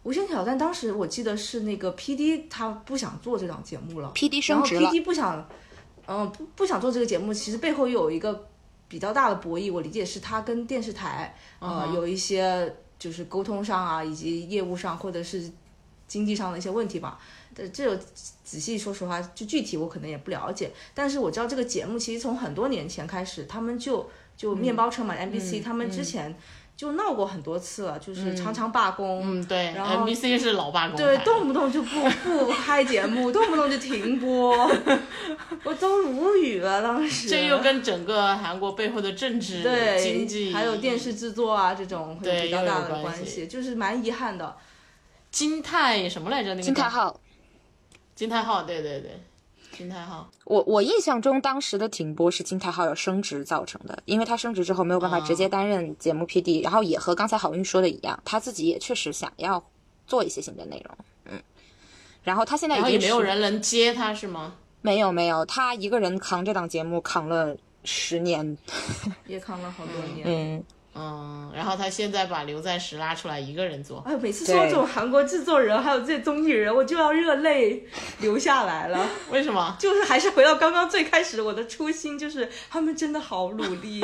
[0.02, 5.48] 无限挑战当时我记得是那个 P D 他不想做这档节目了，P D 升职了，P D 不想。
[6.08, 8.48] 嗯，不不想做这个节目，其实背后有一个
[8.88, 9.72] 比较大的博弈。
[9.72, 15.52] 我理解是他跟电视台呃有一些就是沟通上啊，以及业务上或者是
[16.08, 17.20] 经济上的一些问题吧。
[17.54, 17.96] 这这
[18.44, 20.72] 仔细说实话，就具体我可能也不了解。
[20.94, 26.36] 但是我知道这个节目其实从很多年前开始，他们就就面包车嘛，MBC 他们之前。
[26.77, 29.21] 就闹过很多次了，就是常常罢工。
[29.23, 29.71] 嗯，对。
[29.73, 30.97] 然后 MBC 是老罢工。
[30.97, 34.69] 对，动不动就不不拍节目，动不动就停播，
[35.63, 36.81] 我都无语了。
[36.81, 37.29] 当时。
[37.29, 39.63] 这又跟整个韩国背后的政治、
[39.97, 44.55] 经济，还有电视制作啊这种会有比较大的关系，就是蛮遗憾的。
[45.31, 46.49] 金泰什么来着？
[46.49, 47.19] 那个金泰浩。
[48.15, 49.21] 金泰浩，对对对。
[49.77, 59.63] 金泰浩，我我印象中当时的停播是金泰浩有升职造成的，因为他升职之后没有办法直接担任节目 P D，然后也和刚才好运说的一样，他自己也确实想要
[60.07, 61.41] 做一些新的内容，嗯，
[62.23, 64.55] 然后他现在已经没有人能接他是吗？
[64.81, 68.57] 没有没有，他一个人扛这档节目扛了十年，
[69.28, 70.57] 也扛了好多年，嗯。
[70.57, 70.63] 嗯，
[71.54, 74.04] 然后他现在把刘在石拉出来一个人做。
[74.06, 77.86] 哎，每次说这种韩国制作人还有这些综艺人，我就要热泪
[78.20, 79.06] 流下来了。
[79.32, 79.76] 为什么？
[79.80, 84.02] 就是还是回到刚刚最开始我的初心，就是他们真的好努力，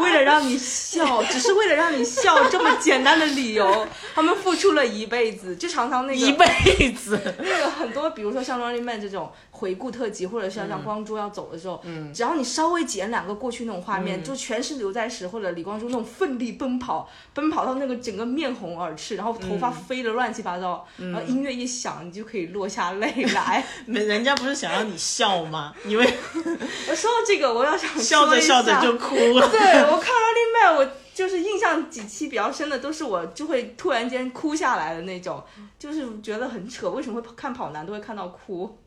[0.00, 16.27] 为了让你笑，只是为了让你笑这么简单的理由，他们付出了一辈子，就常常那个一辈子， 那个很多，比如说像《Running Man》这种回顾特辑，或者像像光洙要走的时候，嗯，只要你稍微剪两个过去那种画面，就全是刘在石或者李光洙那种愤。
[16.28, 23.64] 奋力奔跑，奔跑到那个整个面红耳赤，然后头发飞得乱七八糟，然后音乐一响，你就可以落下泪来。
[23.86, 25.74] 没人家不是想让你笑吗？
[25.86, 29.48] 因为我说到这个，我要想笑着笑着就哭了。
[29.48, 35.42] 对我看 Running Man，我就是印象几期比较深的，都是我就会突然间哭下来的那种，
[35.78, 36.90] 就是觉得很扯。
[36.90, 38.78] 为什么会看跑男都会看到哭？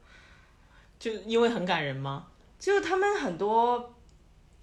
[1.00, 2.26] 就因为很感人吗？
[2.60, 3.92] 就是他们很多，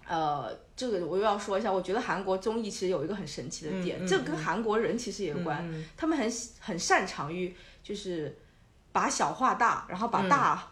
[0.09, 6.29] 呃，这个我又要说一下，我觉得韩国综艺其实有一个很神奇的点，嗯嗯这跟韩国人其实也有关，嗯他们很
[6.59, 8.35] 很擅长于就是
[8.91, 10.67] 把小画大，然后把大。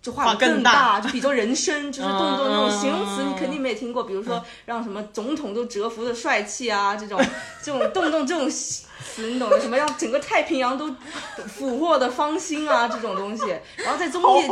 [0.00, 4.02] 就画画得更更大就比如说人生，就是动作那种嗯形容词，你肯定没听过。
[4.02, 7.24] 比如说让什么总统都折服的帅气啊，这种
[7.62, 8.50] 这种动不动这种
[9.02, 9.60] 词，你懂的？
[9.60, 10.94] 什么让整个太平洋都
[11.46, 13.44] 俘获的芳心啊，这种东西。
[13.76, 14.46] 然后在综艺！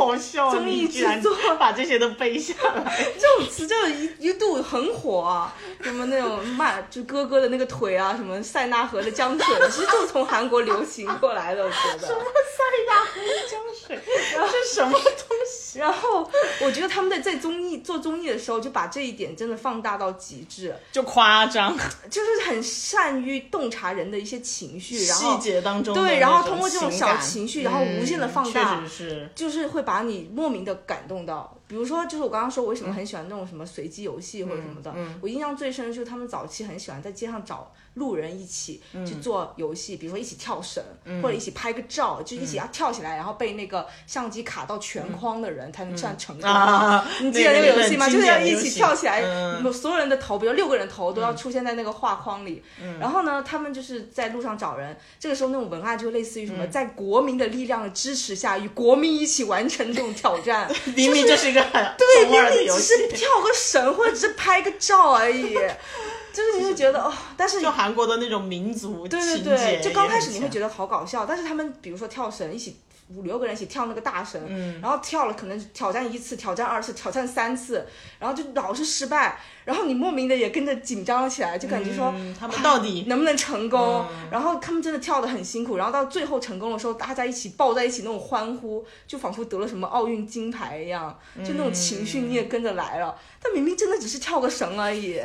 [0.51, 3.03] 综艺制作把这些都背下来。
[3.19, 12.07] 这种词就一一度很火啊，什么那种骂就哥哥的那个腿啊，什么塞纳河的江水，其实就是从韩国流行过来的，我觉得。
[12.07, 13.99] 什么塞纳河的江水，
[14.33, 15.79] 这是什么东西？
[15.79, 16.29] 然后
[16.59, 21.77] 我觉得他们在在综艺做综艺的时候，就把这一点真的放大到极致，就夸张，
[22.09, 29.29] 就是很善于洞察人的一些情绪，然后细节当中对，然后通过这种小情绪，然后无限的放大，嗯是。
[29.33, 31.57] 就是会把你莫名的感动到。
[31.71, 40.83] 比如说，就是我刚刚说我为什么很喜欢那种什么随机游戏或者什么的，我印象最深的就是他们早期很喜欢在街上找路人一起去做游戏，比如说一起跳绳，
[41.21, 46.49] 或者一起拍个照，就一起要跳起来，然后被那个相机卡到全框的人才能算成功。
[46.49, 48.09] 啊，你记得那个游戏吗？
[48.09, 49.71] 就是要一起跳起来，嗯。
[49.71, 52.61] 所有人的头，比如六个人头都要出现在那个画框里。
[52.99, 60.69] 然后呢，他们就是在路上找人，这个时候那种文案就类似于什么，在国民的力量的支持下，与国民一起完成这种挑战。
[60.95, 63.07] 明明就是一个很对，明明只是。
[63.09, 65.53] 跳个绳或者只是拍个照而已，
[66.33, 72.77] 就是你会觉得哦，但是就韩国的那种民族对对对，就刚开始你会觉得好搞笑，但是他们比如说跳绳，一起
[73.15, 77.85] 五六个人一起跳那个大绳，嗯然后跳了可能挑战一次、挑战二次、挑战三次，
[78.19, 84.05] 然后就老是失败，然后你莫名的也跟着紧张了起来，就感觉说、嗯他们到底能不能成功？
[84.09, 95.19] 嗯然后他们真的跳得很辛苦，然后到最后成功的时候，大家一起抱在一起那种欢呼，就仿佛得了什么奥运金牌一样，就那种情绪你也跟着来了，但明明真的只是跳个绳而已。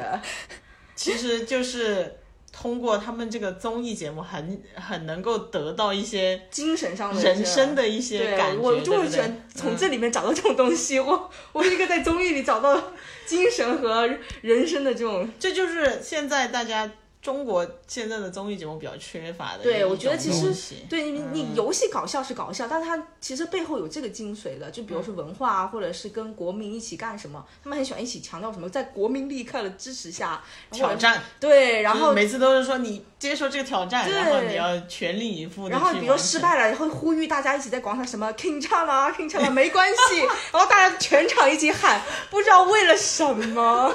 [0.94, 2.20] 其实就是
[2.58, 10.98] 通过他们这个综艺节目很很能够得到一些精神上的人生的一些，感觉，我就会喜欢从这里面找到这种东西。
[10.98, 12.92] 我 我是一个在综艺里找到
[13.26, 14.08] 精神和
[14.40, 15.28] 人生的这种。
[15.38, 16.90] 这就是现在大家
[17.26, 19.64] 中国现在的综艺节目比较缺乏的。
[19.64, 30.94] 对，我觉得其实对你嗯你游戏搞笑是搞笑，但是它其实背后有这个精髓的，就比如说文化啊，或者是跟国民一起干什么，他们很喜欢一起强调什么，在国民立刻的支持下挑。
[30.94, 35.68] 战，对，然后每次都是说你接受这个挑战，对然后你要全力以赴。
[35.68, 40.20] 然后比如失败了，然后呼吁大家一起在广场什么 King 唱啊 King 唱啊，没关系，
[40.52, 42.00] 然后大家全场一起喊，
[42.30, 43.92] 不知道为了什么，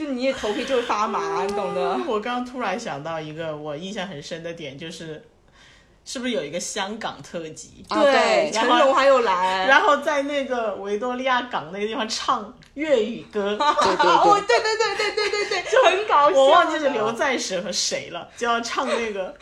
[0.00, 1.98] 就你也头皮就会发麻， 你懂的。
[2.06, 5.22] 我刚刚突然想到一个我印象很深的点，就是
[6.06, 7.84] 是不是有一个香港特辑？
[7.90, 15.70] 啊对成龙还有来，然后在那个维多利亚港那个地方唱粤语歌， 对对哦，对，对对对对对对。
[15.70, 16.36] 就，很搞笑。
[16.38, 19.36] 我忘记是刘在石和谁了，就要唱那个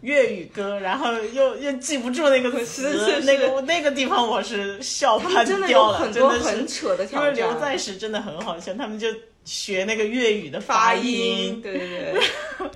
[0.00, 3.26] 粤语歌，然后又又记不住那个词， 是是是。
[3.26, 9.06] 那个那个地方我是笑他们翻真的有掉了，很多真的是很扯的因为，刘在石真的很好笑，他们就
[9.44, 12.22] 学那个粤语的发音，对对对，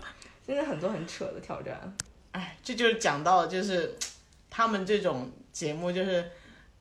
[0.46, 1.96] 真的很多很扯的挑战。
[2.32, 3.96] 哎，这就是讲到就是
[4.50, 6.28] 他们这种节目，就是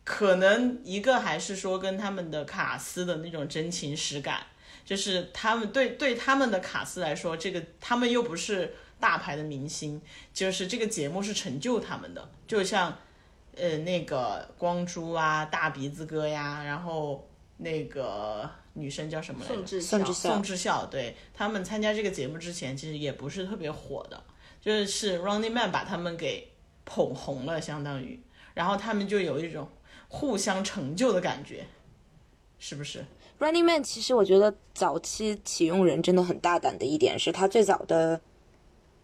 [0.04, 4.42] 可能一个还是说跟他们的卡斯的那种真情实感，
[4.84, 10.02] 就是他们对对他们的卡斯来说，这个他们又不是大牌的明星，
[10.34, 12.98] 就是这个节目是成就他们的，就像
[13.56, 19.56] 呃那个光洙啊、大鼻子哥呀，然后那个女生叫什么来着？
[19.56, 24.24] 宋智宋智孝，宋智孝，对他们参加这个节目之前，其实也不是特别火的，
[24.60, 26.52] 就是是 Running Man 把他们给
[26.86, 28.20] 捧红了，相当于，
[28.54, 29.68] 然后他们就有一种
[30.08, 31.66] 互相成就的感觉，
[32.58, 33.06] 是不是
[33.40, 38.20] ？Running Man 其实我觉得早期启用人真的很大胆的一点是，他最早的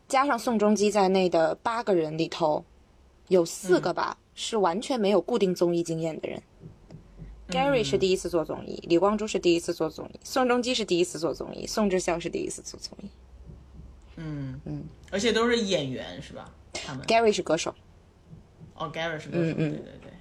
[0.07, 2.65] 加上宋仲基在内的八个人里头，
[3.27, 6.41] 有四个吧、是完全没有固定综艺经验的人。
[7.49, 13.09] Gary 是第一次做综艺，李光洙是第一次做综艺，宋仲基是第一次做综艺，宋智孝是第一次做综艺
[14.17, 16.45] 嗯嗯，而且都是演员是吧？
[16.73, 17.73] 他们，Gary 是歌手。
[18.75, 20.11] 哦，Gary 是歌手，嗯嗯对对对，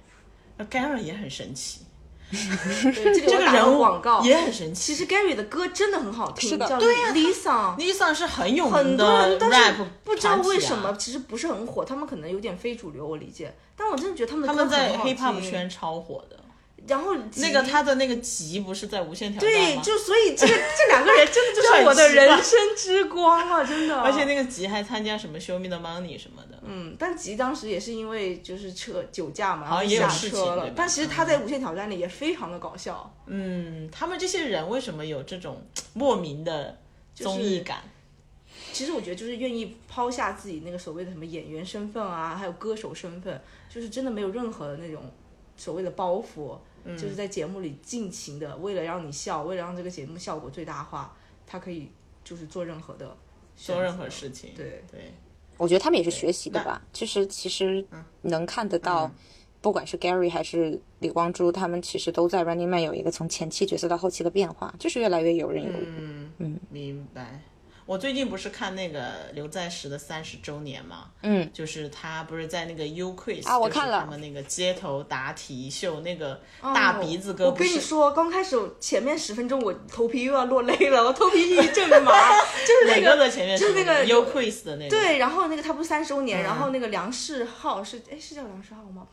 [0.57, 1.81] 那 Gary 也很神奇，
[2.31, 4.21] 对，这里打个人物广告。
[4.23, 4.93] 也很神奇。
[4.93, 7.77] 其实 Gary 的歌真的很好听，是的叫对呀 Lisa。
[7.77, 13.53] Lisa 是很有名很多的人，但 rap 是不知道为什么，其实不是很火，他们可能有点非主流，我理解。
[13.75, 16.39] 但我真的觉得他们的歌他们在 hip hop 圈超火的。
[16.87, 19.81] 然后那个他的那个集不是在无限挑战对，吗？
[19.81, 23.99] 就所以这个这两个人真的就 是我的人生之光啊，真的。
[24.01, 26.59] 而且那个集还参加什么 Show Me the Money 什么的。
[26.63, 30.71] 嗯，但吉当时也是因为就是车酒驾嘛，然后也有下车了。
[30.75, 33.11] 但其实他在无限挑战里也非常的搞笑。
[33.27, 35.61] 嗯，他们这些人为什么有这种
[35.93, 36.77] 莫名的
[37.15, 37.83] 综艺感？
[38.71, 45.01] 其实我觉得就是愿意抛下自己那个所谓的什么演员身份啊，还有歌手身份，就是真的没有任何的那种
[45.57, 46.57] 所谓的包袱，
[46.89, 51.15] 嗯就是在节目里尽情的为了让你笑，为了让这个节目效果最大化，
[51.45, 51.89] 他可以
[52.23, 53.15] 就是做任何的
[53.55, 54.51] 做任何事情。
[54.55, 55.13] 对对，
[55.57, 57.85] 我觉得他们也是学习的吧，就是其实
[58.21, 59.11] 能看得到，
[59.61, 65.85] 不管是 Gary 还是李光洙，他们其实都在 Running Man 有一个从前期角色到后期的变化，就是越来越游刃有余。
[65.97, 67.41] 嗯嗯，明白。
[67.89, 69.01] 我最近不是看那个
[69.33, 74.01] 刘在石的三十周年嘛，嗯，就是他不是在那个 U Quiz 啊我看了。
[74.01, 82.11] 他们那个街头答题秀那个大鼻子哥我，跟你说，刚开始前面十分钟我头皮又要落泪了，我头皮一阵麻，
[82.61, 86.43] 就是那哪个的前面就是那个 U Quiz 的那个，对，然后那个他不是三十周年，嗯。
[86.43, 89.07] 然后那个梁世浩是哎是叫梁世浩吗？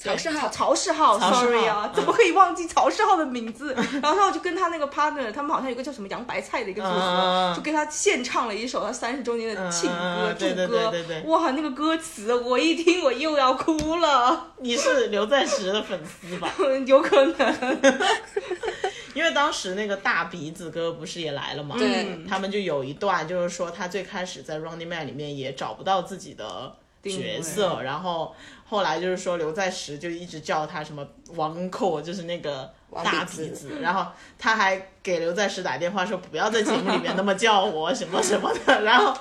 [0.00, 3.74] 曹世浩曹世浩，sorry 啊，嗯怎么可以忘记曹世浩的名字？
[4.02, 10.90] 然后他就跟他那个 partner，他们好像有个叫什么洋白菜的一个组合，嗯就跟他献唱了一首他三十周年的庆歌、嗯对对祝歌。
[10.90, 16.50] 对对对哇，那个歌词我一听我又要哭了，你是刘在石的粉丝吧？
[16.86, 17.80] 有可能。
[19.12, 28.34] 因为当时那个大鼻子哥不是也来了嘛，对他们就有一段就是说他最开始在 Running Man 里面也找不到自己的角色，然后
[28.70, 31.04] 后来就是说刘在石就一直叫他什么
[31.34, 34.06] 王寇，就是那个大鼻鼻子，然后
[34.38, 39.12] 他还给刘在石打电话说不要在节目里面那么叫我什么什么的，然后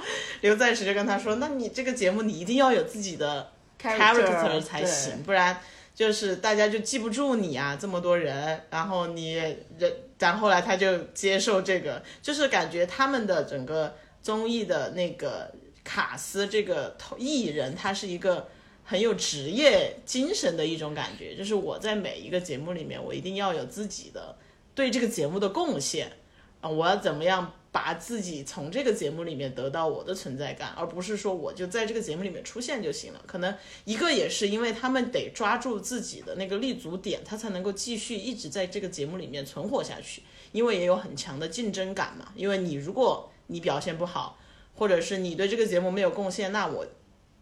[0.42, 3.50] 刘在石就跟他说，那你这个节目你一定要有自己的
[3.82, 5.60] character 才行，不然
[5.96, 15.52] 就是大家就记不住你啊，这么多人，然后你人，然后后来他就接受这个，就是感觉他们的整个综艺的那个
[15.84, 18.48] 卡斯这个艺人，他是一个
[18.90, 24.36] 很有职业精神的一种感觉，就是我在每一个节目里面，我一定要有自己的
[24.74, 26.12] 对这个节目的贡献
[26.60, 33.22] 啊，我要怎么样把自己从这个节目里面得到我的存在感，而不是说我就在这个节目里面出现就行了。
[33.28, 42.34] 可能一个也是因为他们得抓住自己的那个立足点，他才能够继续一直在这个节目里面存活下去，因为也有很强的竞争感嘛。
[42.34, 44.40] 因为你如果你表现不好，
[44.74, 46.88] 或者是你对这个节目没有贡献，那我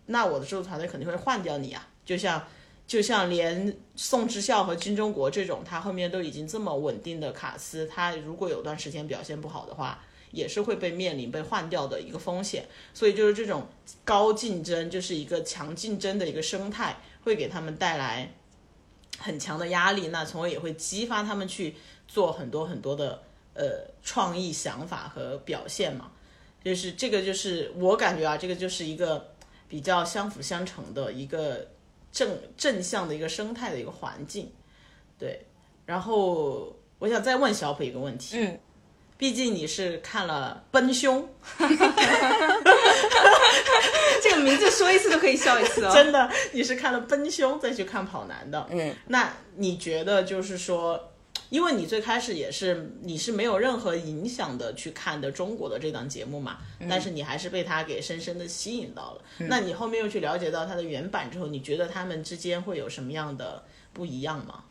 [0.07, 1.87] 那我的制作团队肯定会换掉你啊。
[2.03, 2.45] 就像
[2.87, 12.65] 就像连宋智孝和金钟国这种，他后面都已经这么稳定的卡司，他如果有段时间表现不好的话，也是会被面临被换掉的一个风险。
[12.93, 13.67] 所以就是这种
[14.03, 18.33] 高竞争，就是一个强竞争的一个生态，会给他们带来
[19.17, 21.75] 很强的压力，那从而也会激发他们去
[22.07, 23.21] 做很多很多的
[23.53, 26.11] 呃创意想法和表现嘛。
[26.63, 29.33] 就是这个，就是我感觉啊，这个就是一个
[29.67, 31.67] 比较相辅相成的一个
[32.11, 34.51] 正正向的一个生态的一个环境，
[35.19, 35.45] 对。
[35.85, 38.59] 然后我想再问小北一个问题，嗯，
[39.17, 41.23] 毕竟你是看了《奔凶》
[44.21, 45.91] 这个名字说一次都可以笑一次哦。
[45.93, 51.13] 真的，你是看了《奔凶》再去看《跑男》的，嗯，那你觉得就是说，
[51.49, 56.57] 因为你最开始也是你是没有任何影响的去看的中国的这档节目嘛，
[56.89, 59.21] 但是你还是被他给深深的吸引到了。
[59.47, 64.65] 那你后面又去了解到它的原版之后，你觉得他们之间会有什么样的不一样吗？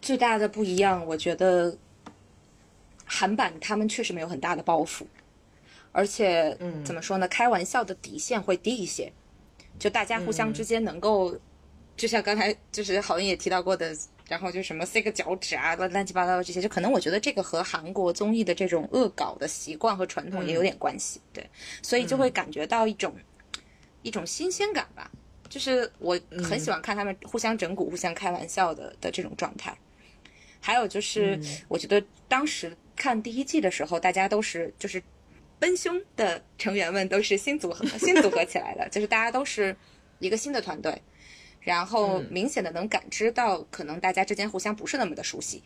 [0.00, 1.76] 最大的不一样，我觉得
[3.04, 5.04] 韩版他们确实没有很大的包袱，
[5.92, 9.12] 而且嗯、怎么说呢，开玩笑的底线会低一些，
[9.78, 11.36] 就大家互相之间能够，
[11.96, 13.96] 就像刚才就是郝云也提到过的，
[14.32, 21.46] 然后就什么塞个脚趾啊，乱乱七八糟的这些，就可能我觉得这个和韩国综艺的这种恶搞的习惯和传统也有点关系，对，
[21.82, 23.14] 所以就会感觉到一种、
[24.00, 25.10] 一种新鲜感吧。
[25.50, 29.76] 就是我很喜欢看他们互相整蛊、互相开玩笑的的这种状态。
[30.62, 35.02] 还有就是，我觉得当时看第一季的时候，大家都是就是
[35.58, 39.76] 奔凶的成员们都是新组合新组合起来的，就是大家都是
[40.20, 41.02] 一个新的团队，
[41.62, 45.62] 然后明显的能感知到，可能大家之间互相不是那么的熟悉，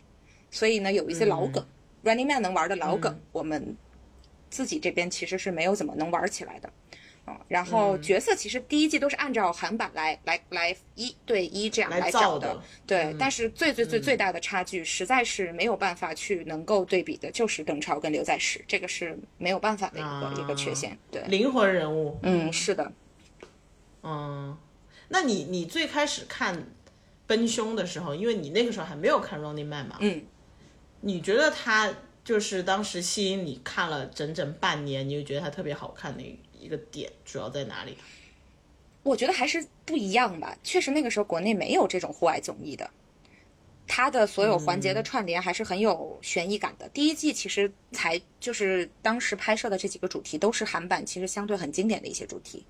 [0.51, 1.65] 所以呢，有一些老梗、
[2.03, 3.75] r u n n i n g Man 能玩的老梗，我们
[4.49, 6.69] 自己这边其实是没有怎么能玩起来的。
[7.25, 13.13] 啊，然后角色其实第一季都是按照韩版来来来一对一这样来找造的对。
[13.19, 20.97] 但是最最最最大的差距，实在是没有办法去能够对比的，就是邓超跟刘在石，这个是没有办法的一个、啊一个缺陷。
[21.11, 22.17] 对，灵魂人物。
[22.23, 22.89] 嗯，是的，
[24.03, 24.57] 嗯，
[25.09, 26.57] 那你你最开始看
[27.25, 30.23] 《奔凶》的时候，因为你那个时候还没有看《Running Man》嘛，嗯，
[31.01, 31.93] 你觉得他
[32.23, 36.21] 就是当时吸引你看了整整半年，你就觉得他特别好看的
[36.59, 37.97] 一个点主要在哪里？
[39.03, 40.57] 我觉得还是不一样吧。
[40.63, 42.89] 确实那个时候国内没有这种户外综艺的，
[43.87, 46.89] 它的所有环节的串联还是很有悬疑感的。
[46.89, 52.65] 第一季其实才就是当时拍摄的这几个主题都是韩版，其实相对很经典的一些主题。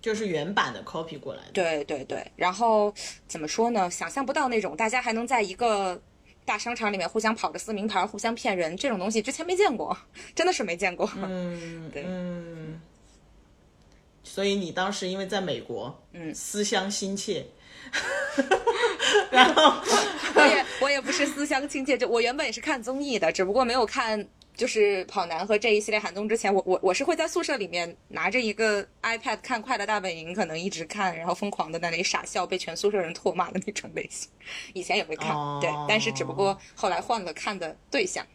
[0.00, 1.52] 就是原版的 copy 过来的。
[1.52, 2.94] 对对对，然后
[3.26, 3.90] 怎么说呢？
[3.90, 6.00] 想象不到那种大家还能在一个
[6.44, 9.96] 大商场里面互相跑着撕名牌、互相骗人这种东西，之前没见过，
[10.34, 11.10] 真的是没见过。
[11.16, 12.80] 嗯，对嗯。
[14.24, 17.46] 所以你当时因为在美国，嗯思乡心切，
[19.30, 19.72] 然后
[20.34, 24.28] 我也我也不是思乡亲切，就我原本也是看综艺的，只不过没有看
[24.58, 34.28] 就是跑男和这一系列韩综之前，我我我是会在宿舍里面拿着一个 iPad 看《快乐大本营》，可能一直看，然后疯狂的在那里傻笑，被全宿舍人唾骂的那种类型。
[34.72, 38.26] 以前也会看，哦对，但是只不过后来换了看的对象。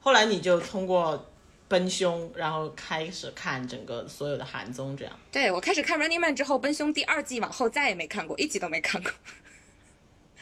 [0.00, 1.30] 后来你就通过
[1.68, 5.16] 奔凶，然后开始看整个所有的韩综，这样。
[5.30, 9.12] 对我开始看《Running Man》之后，《奔凶》第二季往后再也没看过，一集都没看过。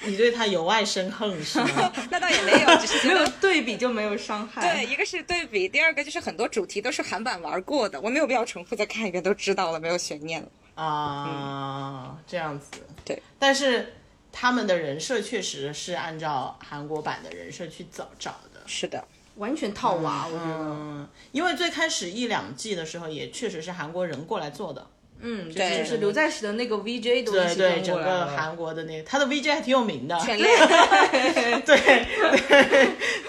[0.05, 1.93] 你对他由爱生恨是吗？
[2.11, 3.27] 那倒也没有，只是没有。
[3.41, 4.61] 对比就没有伤害。
[4.61, 10.49] 对，一个是对比，第二个就是很多主题都是韩版玩过的，我没有必要重复再看一遍，都知道了，没有悬念了。
[10.75, 12.71] 啊、这样子。
[13.05, 13.95] 对，但是
[14.31, 18.61] 他们的人设确实是按照韩国版的人设去找找的。
[18.67, 19.05] 是的，
[19.37, 20.55] 完全套娃，我觉得。
[20.59, 24.87] 嗯，因为最开始一两季的时候，也确实是韩国人过来做的。
[25.21, 28.27] 嗯，对就是刘在石的那个 VJ 都一起对对，整个。
[28.27, 30.19] 韩国的那个，他的 VJ 还挺有名的。
[30.21, 30.57] 全 练。
[30.69, 31.77] 对对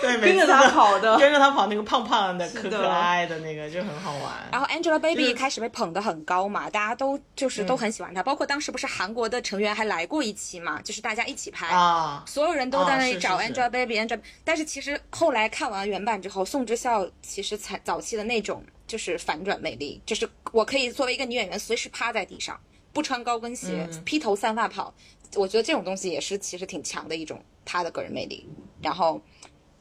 [0.01, 4.33] 对，跟着他跑的 跟着他跑那个胖胖的、可可爱的那个就很好玩。
[4.51, 11.67] 然后 Angelababy 一开始被捧得很高嘛，大家都就是都很喜欢她，包括当时不是韩国的成员还来过一期嘛，就是大家一起拍。
[11.67, 22.59] 啊，所有人都在那里找 Angelababy，Angel，但是其实后来看完原版之后，宋智孝其实才早期的那种就是反转魅力，就是我可以作为一个女演员随时趴在地上，
[22.91, 24.91] 不穿高跟鞋，嗯披头散发跑，
[25.35, 28.49] 我觉得这种东西也是其实挺强的一种她的个人魅力，
[28.81, 29.21] 然后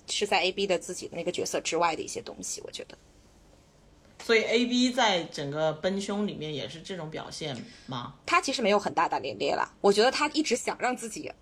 [0.07, 2.99] 是在 A B 的自己的那个角色之外的一些东西，我觉得。
[4.23, 7.57] 所以 A B 在整个奔凶里面也是这种表现
[7.87, 8.15] 吗？
[8.27, 11.33] 他其实没有很大大咧咧啦，我觉得他一直想让自己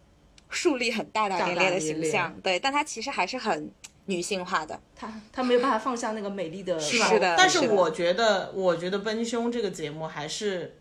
[0.50, 3.68] 树立很大大咧咧的形大大咧象，对，但他其实还是很
[4.07, 4.78] 女性化的。
[4.94, 10.76] 他他没有办法放下那个美丽的是是的但是我觉得，我觉得奔凶这个节目还是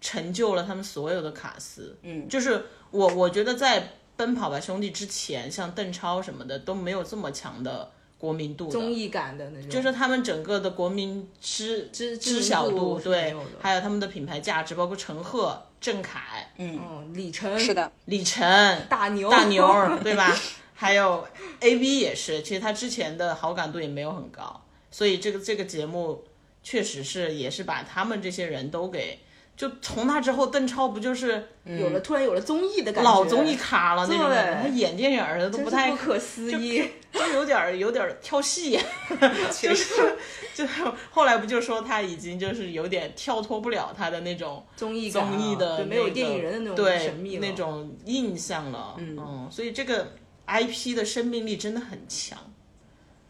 [0.00, 1.96] 成就了他们所有的卡司。
[2.02, 8.68] 嗯就是我我觉得在奔跑吧兄弟之前，像邓超什么的都没有这么强的国民度。
[8.68, 16.20] 综艺感的那种，就是他们整个的国民知知知晓度度，对还有他们的品牌价值，包括陈赫、郑恺、
[16.58, 19.66] 嗯，李晨是的，李晨、大牛大牛，
[20.02, 20.36] 对吧？
[20.82, 21.24] 还有
[21.60, 26.24] A B 也是，其实他之前的好感度也没有很高，所以这个这个节目
[26.64, 29.20] 确实是也是把他们这些人都给，
[29.56, 36.82] 就从那之后，邓超不就是有了突然有了综艺的感觉，老综艺咖了那种感觉，对他演电影儿的都不太不可思议。
[37.12, 38.80] 就有点儿有点儿跳戏，
[39.52, 40.16] 就是
[40.54, 40.66] 就
[41.10, 50.14] 后来不就说他已经就是有点跳脱不了他的那种综艺综艺的、对没有电影人的那种对神秘了那种印象了，嗯所以这个
[50.46, 52.38] IP 的生命力真的很强。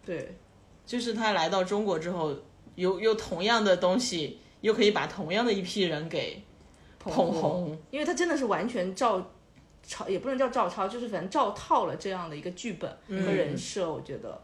[0.05, 0.37] 对，
[0.85, 2.37] 就是他来到中国之后，
[2.75, 6.43] 又又同样的东西，又可以把同样的一批人给
[6.99, 9.31] 捧红，因为他真的是完全照
[9.83, 14.41] 抄，也不能叫照抄，就是反正照套了这样的一个剧本和人设，我觉得。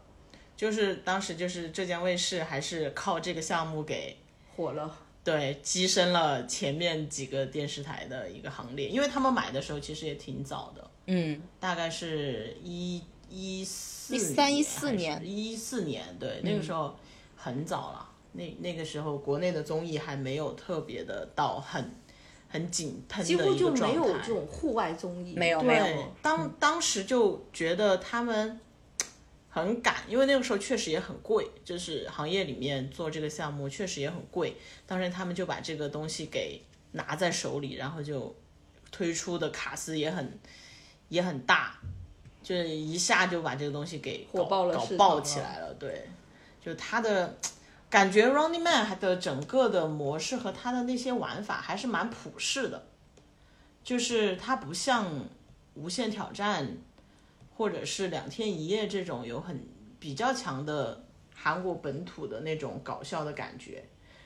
[0.55, 4.17] 就是当时就是浙江卫视还是靠这个项目给
[4.55, 4.97] 火了。
[5.21, 15.19] 对跻身了前面几个电视台的一个行列，因为他们买的时候其实也挺早的，嗯，大概是一一四一三一四年。
[15.25, 16.95] 一四年，对，那个时候
[17.35, 18.09] 很早了。
[18.33, 21.91] 那那个时候国内的综艺还没有特别的到很
[22.47, 24.23] 很紧喷的几乎一个状就没有态。
[24.23, 25.83] 这种户外综艺，没有没有。
[25.83, 28.59] 对，当当时就觉得他们
[29.49, 34.55] 很赶，因为那个时候确实也很贵，就是行业里面做这个项目确实也很贵。
[34.85, 38.35] 当时他们就把这个东西给拿在手里，然后就
[38.91, 40.37] 推出的卡司也很
[41.09, 41.77] 也很大，
[42.41, 45.73] 就是一下就把这个东西给火爆了搞爆起来了。
[45.73, 46.07] 对，
[46.63, 47.37] 就他的
[47.89, 52.87] 感觉 Running Man 的整个的模式和它的那些玩法还是蛮普世的，
[53.83, 55.25] 就是它不像
[55.73, 56.77] 无限挑战
[57.55, 59.67] 或者是两天一夜这种有很
[59.99, 61.03] 比较强的
[61.35, 63.83] 韩国本土的那种搞笑的感觉，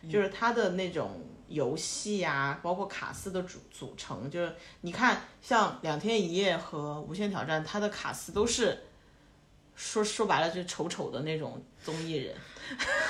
[0.10, 1.22] 就是它的那种
[1.54, 8.84] 游戏呀、包括卡司的组组成，就是你看像两天一夜和无限挑战，它的卡司都是
[9.76, 12.36] 说说白了就丑丑的那种综艺人，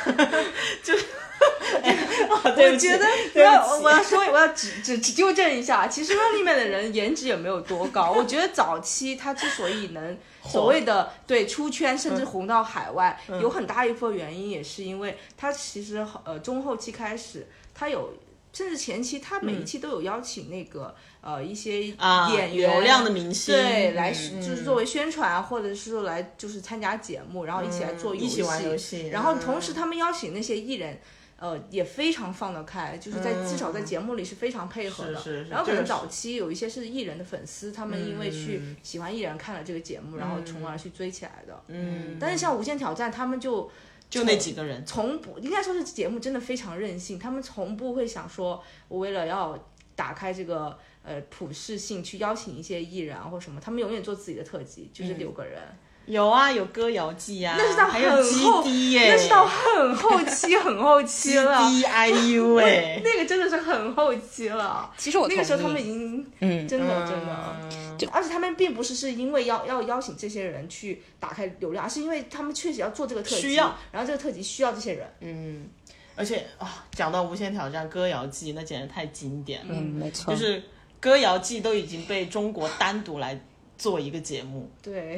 [0.83, 8.11] 就，哦 对不起我觉得我要我要说我要指指指纠正一下，其实 Running Man 的人颜值也没有多高。
[8.11, 18.13] 我觉得早期他之所以能所谓的对出圈，甚至红到海外，嗯有很大一部分原因也是因为他其实呃中后期开始，他有
[18.53, 29.07] 甚至前期他每一期都有邀请那个、呃一些演员、流量的明星对来嗯就是作为宣传，或者是说来就是参加节目，然后一起来做游戏，嗯一起玩游戏。
[29.09, 29.73] 然后同嗯时。
[29.73, 30.99] 他们邀请那些艺人。
[31.35, 35.17] 呃，也非常放得开，就是在、嗯至少在节目里是非常配合的。
[35.17, 35.49] 是是是。
[35.49, 38.77] 然后可能早期有一些是艺人的粉丝，他们因为去嗯。
[38.81, 41.61] 喜欢艺人看了这个节目，然后从而去追起来的。
[41.67, 43.69] 嗯，但是像《无限挑战》，他们就
[44.13, 49.57] 就那几个人，从不应该说是节目真的非常任性，他们从不会想说，我为了要
[49.95, 55.63] 打开这个呃普适性，去邀请一些艺人啊或什么，他们永远做自己的特辑，就是六个人。
[56.05, 58.01] 有啊，有歌谣季啊，那是到很
[58.41, 61.57] 后那是到很后期，很后期 了。
[61.57, 64.91] GD IU 哎， 那个真的是很后期了。
[64.97, 66.67] 其实我那个时候他们已经嗯。
[66.67, 75.07] 真的真的，嗯而且他们并不是是因为要要邀请这些人去打开流量，而是因为他们确实要做这个特辑，需要，然后这个特辑需要这些人。
[75.21, 75.69] 嗯，
[76.15, 80.61] 而且啊，讲到无限挑战歌谣季，那简直太经典了，嗯，没错，就是
[80.99, 83.39] 歌谣季都已经被中国单独来
[83.77, 85.17] 做一个节目，对，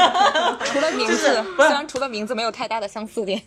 [0.64, 3.42] 除了名字，虽然除了名字没有太大的相似点，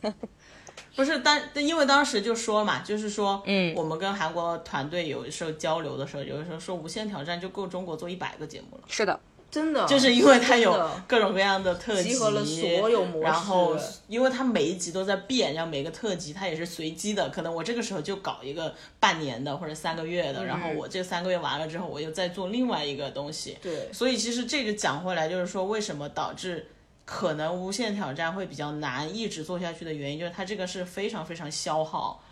[0.96, 3.74] 不是当，因为当时就说嘛，就是说，嗯。
[3.76, 8.84] 我们跟韩国团队有的时候交流的时候，有的时候说无限挑战就够中国做一百个节目了。
[8.88, 9.18] 是的，
[9.52, 13.76] 真的就是因为它有各种各样的特辑，集合了所有模式然后
[14.08, 23.58] 因为它每一集都在变，然后每个特辑它也是随机的，可能我这个时候就搞一个半年的或者三个月的，然后我这三个月完了之后，我又再做另外一个东西。
[23.62, 26.68] 对所以其实这个讲回来，就是说为什么导致
[27.06, 32.24] 可能无限挑战会比较难一直做下去的原因，就是它这个是非常非常消耗。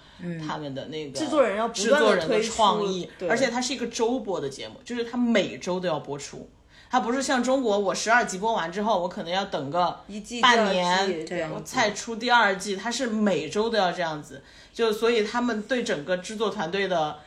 [0.47, 6.49] 他们的那个制作人要制作人的推创意，对而且它是一个周播的节目，就是它每周都要播出。
[6.89, 11.69] 它不是像中国，我十二集播完之后，我可能要等个一季半年季这样子。
[11.69, 14.41] 才出第二季，它是每周都要这样子，
[14.73, 17.19] 就所以他们对整个制作团队的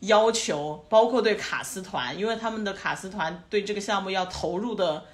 [0.00, 5.04] 要求，包括对卡司团，因为他们的卡司团对这个项目要投入的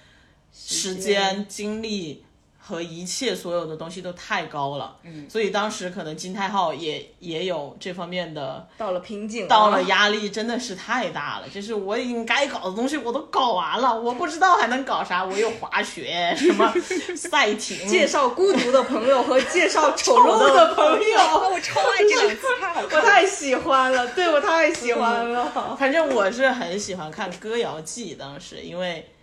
[0.52, 2.24] 时间、精力
[2.62, 15.24] 和一切所有的东西都太高了，嗯，所以当时可能金泰浩也也有这方面的到了瓶颈，到了压力真的是太大了，就是我已经该搞的东西我都搞完了，我不知道还能搞啥。
[15.24, 16.72] 我有滑雪， 什么
[17.16, 21.18] 赛艇，介绍孤独的朋友和介绍丑陋的朋友，
[21.50, 23.00] 我超爱这两次，太好我。
[23.00, 25.50] 太喜欢了，对我太喜欢了。
[25.78, 29.06] 反正我是很喜欢看《歌谣季》，当时因为《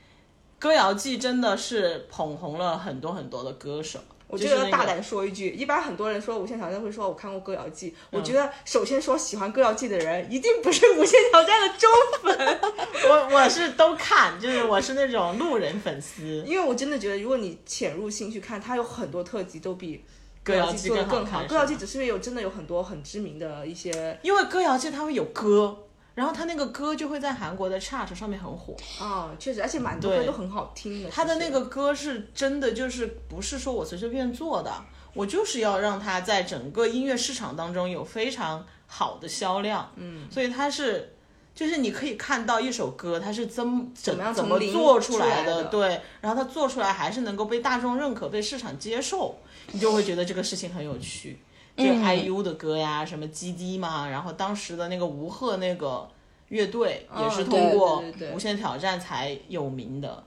[0.59, 3.99] 歌谣季》真的是捧红了很多很多的歌手。
[4.29, 11.89] 我觉得大胆说一句，一般很多人说《无限挑战》会说我看过《歌谣季》，我觉得首先说喜欢《歌谣季》的人一定不是《无限挑战》的忠
[12.21, 12.59] 粉，
[13.09, 16.43] 我我是都看，就是我是那种路人粉丝。
[16.45, 19.95] 因为我真的觉得，如果你潜入性去看，它有很多特辑都比
[20.43, 21.45] 《歌谣谣季》做的更好。
[21.45, 25.73] 歌谣季》只是因为有真的有很多很知名的一些因为歌谣季它会有歌，
[26.17, 28.75] 然后他那个歌就会在韩国的 chart 上面很火。
[28.99, 31.09] 啊，确实，而且蛮多歌都很好听的。
[31.11, 34.73] 他的那个歌是真的，就是不是说我随随便做的，
[35.13, 39.91] 我就是要让它在整个音乐市场当中有非常好的销量。
[39.95, 41.13] 嗯，所以它是，
[41.53, 49.37] 就是你可以看到一首歌它是怎么怎么样怎么做出来出来的对，然后它做出来还是能够被大众认可、被市场接受，
[49.71, 51.37] 你就会觉得这个事情很有趣。
[51.77, 56.09] 就嗯 IU 的歌呀，什么 GD 嘛，然后当时的那个吴赫那个
[56.49, 58.03] 乐队也是通过
[58.33, 60.23] 无限挑战才有名的。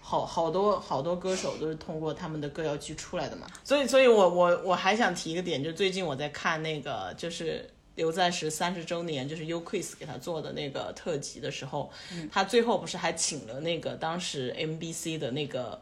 [0.00, 11.90] 好好多好多歌手都是通过他们的歌谣剧出来的嘛，所以所以我我我还想提一个点，就最近我在看那个就是刘在石三十周年，就是 u q u i s 给他做的那个特辑的时候，
[12.32, 15.78] 他最后不是还请了那个当时 MBC 的那个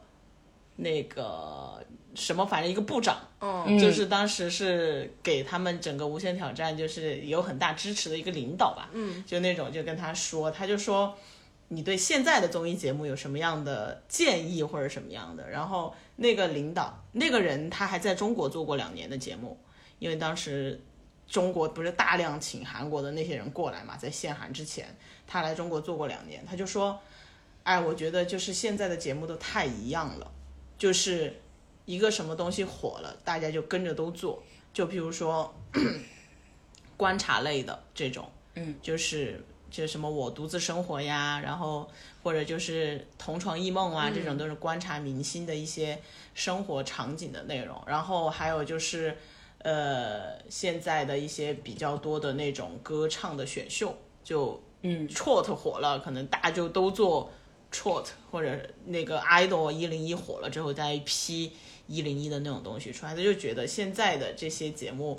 [0.75, 1.81] 那个
[2.17, 11.15] 什么，反正一个部长，嗯，就是当时是给他们整个无限挑战就是有很大支持的一个领导吧，嗯，就那种就跟他说，他就说
[11.67, 19.57] 你对现在的综艺节目有什么样的建议或者什么样的，然后那个领导那个人他还在中国做过两年的节目。
[19.99, 20.79] 因为当时
[21.27, 24.95] 中国不是大量请韩国的那些人过来嘛，在限韩之前，
[25.25, 26.99] 他来中国做过两年，他就说，
[27.63, 30.31] 哎，我觉得就是现在的节目都太一样了，
[30.77, 31.41] 就是
[31.87, 35.55] 一个什么东西火了，大家就跟着都做，就比如说
[36.97, 41.89] 观察类的这种，嗯，就是就什么我独自生活呀，然后
[42.21, 45.97] 或者就是同床异梦啊，这种都是观察明星的一些
[46.33, 47.81] 生活场景的内容。
[47.87, 49.17] 然后还有就是，
[49.59, 55.07] 呃，现在的一些比较多的那种歌唱的选秀，就嗯。
[55.07, 57.31] trot 火了，可能大家就都做
[57.71, 61.51] trot，或者那个 idol 一零一火了之后，再一批
[61.87, 65.17] 一零一的那种东西出来，他就觉得现在的这些节目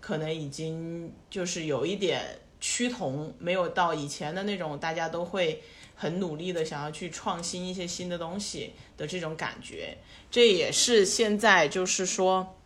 [0.00, 5.62] 可能已经就是有一点趋同，没有到以前的那种大家都会
[5.96, 9.98] 很努力的想要去创新一些新的东西的这种感觉。
[10.30, 12.56] 这也是现在就是说，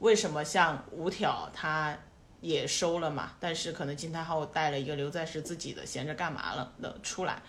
[0.00, 1.98] 为什么像五条他
[2.40, 7.42] 也收了嘛，但是可能金泰浩带了一个刘在石自己的闲着干嘛了的出来，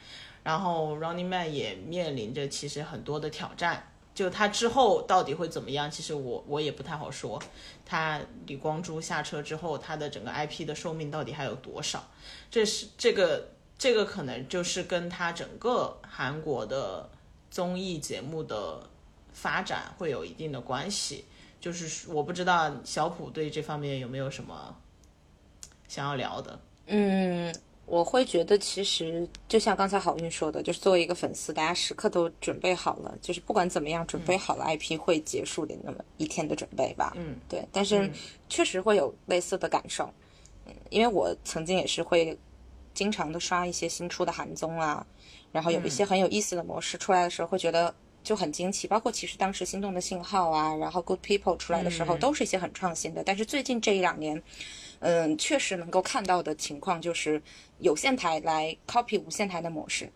[0.44, 3.92] 然后 Running Man 也面临着其实很多的挑战。
[4.16, 5.92] 就他之后到底会怎么样？
[5.92, 7.40] 其实我我也不太好说。
[7.86, 12.04] 他李光洙下车之后，他的整个 IP 的寿命到底还有多少？
[12.50, 17.10] 这是这个这个可能就是跟他整个韩国的
[17.52, 18.90] 综艺节目的
[19.34, 21.26] 发展会有一定的关系。
[21.60, 24.76] 就是我不知道小普对这方面有没有什么
[25.88, 26.60] 想要聊的？
[26.88, 27.56] 嗯，
[27.86, 37.14] 我会觉得其实就像刚才好运说的，就是作为一个粉丝，大家时刻都准备好了，就是不管怎么样，准备好了 IP 会结束的那么一天的准备吧。
[37.16, 37.64] 嗯，对。
[37.72, 38.10] 但是
[38.50, 40.12] 确实会有类似的感受，
[40.66, 42.38] 嗯，因为我曾经也是会
[42.94, 45.06] 经常的刷一些新出的韩综啊，
[45.52, 47.94] 然后有一些很有意思的模式出来的时候，会觉得。
[48.26, 53.24] 就很惊奇，包括其实当时心动的信号啊，然后 Good People 出来的时候，都是一些很创新的。
[53.24, 54.42] 但是最近这一两年，
[55.00, 57.42] 嗯，确实能够看到的情况就是
[57.80, 60.12] 有线台来 copy 无线台的模式，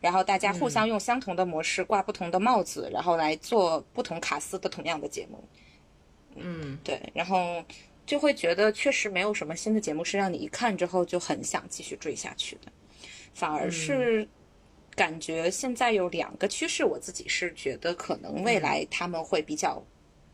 [0.00, 5.42] 然后大家互相用相同的模式挂不同的帽子，然后来做不同卡司的同样的节目。
[6.34, 7.64] 嗯，对，然后
[8.04, 12.72] 就会觉得确实没有什么新的节目是让你一看之后就很想继续追下去的，
[13.34, 14.28] 反而是。
[14.94, 19.84] 感觉现在有两个趋势，我自己是觉得可能未来他们会比较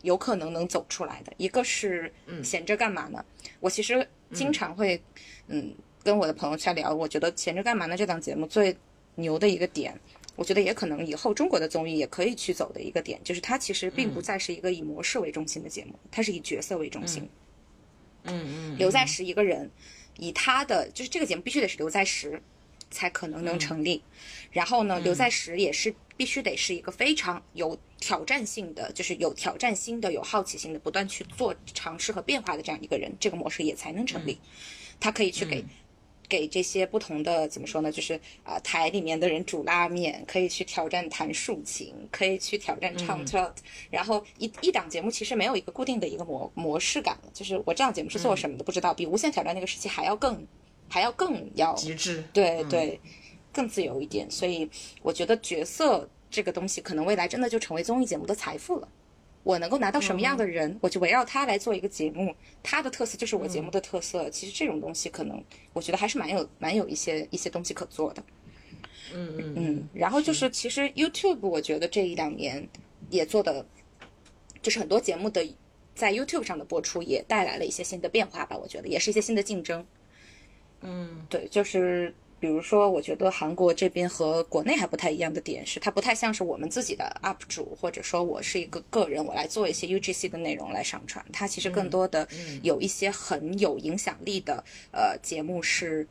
[0.03, 1.33] 有可能能走出来的。
[1.37, 3.25] 一个是闲着干嘛呢？
[3.59, 5.01] 我其实经常会
[5.47, 5.73] 嗯
[6.03, 8.73] 跟我的朋友在聊，我觉得闲着干嘛呢这档节目最
[9.15, 9.99] 牛的一个点，
[10.35, 17.27] 我觉得也可能以后中国的综艺也可以去走的一个点，就是它其实并不再是一个以模式为中心的节目，它是以角色为中心。
[18.23, 19.69] 嗯嗯，刘在石一个人，
[20.17, 22.41] 以他的就是这个节目必须得是刘在石。
[22.91, 24.03] 才可能能成立，
[24.51, 34.37] 然后呢，刘在石也是必须得是一个非常有挑战性的，就是有挑战心的、有好奇心的，不断去做尝试和变化的这样一个人，这个模式也才能成立。
[34.99, 35.63] 他可以去给
[36.29, 37.91] 给这些不同的怎么说呢？
[37.91, 43.53] 就是啊，台里面的人煮拉面，可以去挑战弹竖琴，可以去挑战唱 trot，
[43.89, 50.45] 然后一一档节目其实没有一个固定的一个模模式感了，就是我这档节目是做什么的不知道，比无限挑战那个时期还要更。
[50.89, 52.99] 还要更要极致，对对，
[53.53, 54.29] 更自由一点。
[54.29, 54.69] 所以
[55.01, 58.87] 我觉得角色这个东西，可能未来真的就成为综艺节目的财富了。
[59.43, 62.33] 我能够拿到什么样的人，我就围绕他来做一个节目，
[62.63, 64.29] 他的特色就是我节目的特色。
[64.29, 65.43] 其实这种东西，可能
[65.73, 68.23] 我觉得还是蛮有蛮有一些一些东西可做的。
[69.13, 69.89] 嗯嗯嗯。
[69.93, 72.65] 然后就是，其实 YouTube 我觉得这一两年
[73.09, 73.65] 也做的，
[74.61, 75.45] 就是很多节目的
[75.93, 78.57] 在 YouTube 上的播出也带来了一些新的变化吧。
[78.57, 79.85] 我觉得也是一些新的竞争。
[80.79, 91.25] 嗯，对，就是比如说，我觉得韩国这边和国内还不太一样的点是，它不太像是我们自己的 UP 主，或者说我是一个个人，我来做一些 UGC 的内容来上传。
[91.31, 92.27] 它其实更多的
[92.61, 96.05] 有一些很有影响力的呃节目是，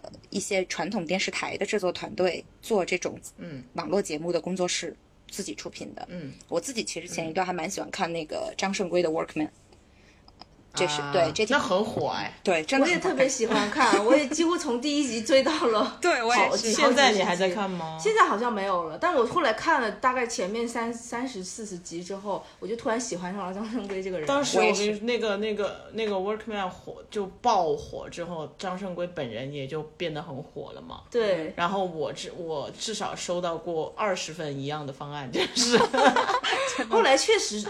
[0.00, 4.96] 呃一些传统电视台的制作团队做这种嗯网络节目的工作室
[5.28, 6.08] 自己出品的。
[6.10, 9.50] 嗯，我自己其实前一段还蛮喜欢看那个张胜圭的 Workman。
[10.74, 15.96] 这是对，这那很火哎，对，真的我也特别喜欢看，我也几乎从第一集追到了。
[16.02, 16.72] 对，我也是。
[16.72, 17.96] 现在你还在看吗？
[18.00, 24.26] 现在好像没有了，但我后来看了大概前面三三十四十集之后，我就突然喜欢上了张胜圭这个人。
[24.26, 31.02] 当时我跟那个那个那个 Workman 火就爆火之后，张胜圭本人也就变得很火了嘛。
[31.10, 31.52] 对。
[31.56, 35.78] 然后我至我至少收到过二十份一样的方案，就是
[36.90, 37.62] 后来确实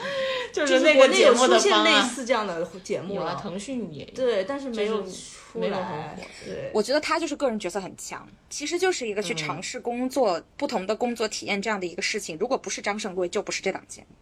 [0.53, 3.93] 就是那个节目的方案类似这样的节目了，腾讯。
[3.93, 6.17] 也对，但是没有出来。
[6.45, 12.37] 对，我觉得他就是个人角色很强，其实就是一个去尝试工作、不同的工作体验这样的一个事情。
[12.39, 14.17] 如果不是张胜贵，就不是这档节目。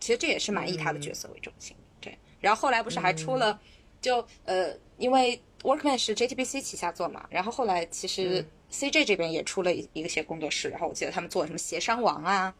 [0.00, 1.74] 其实这也是蛮以他的角色为中心。
[2.00, 3.58] 对，然后后来不是还出了，
[4.00, 12.54] 就呃，因为 Workman 是 JTBC 旗下做嘛，然后后来其实 CJ 这边也出了一一个些工作室，然后我记得他们做了什么协商王啊，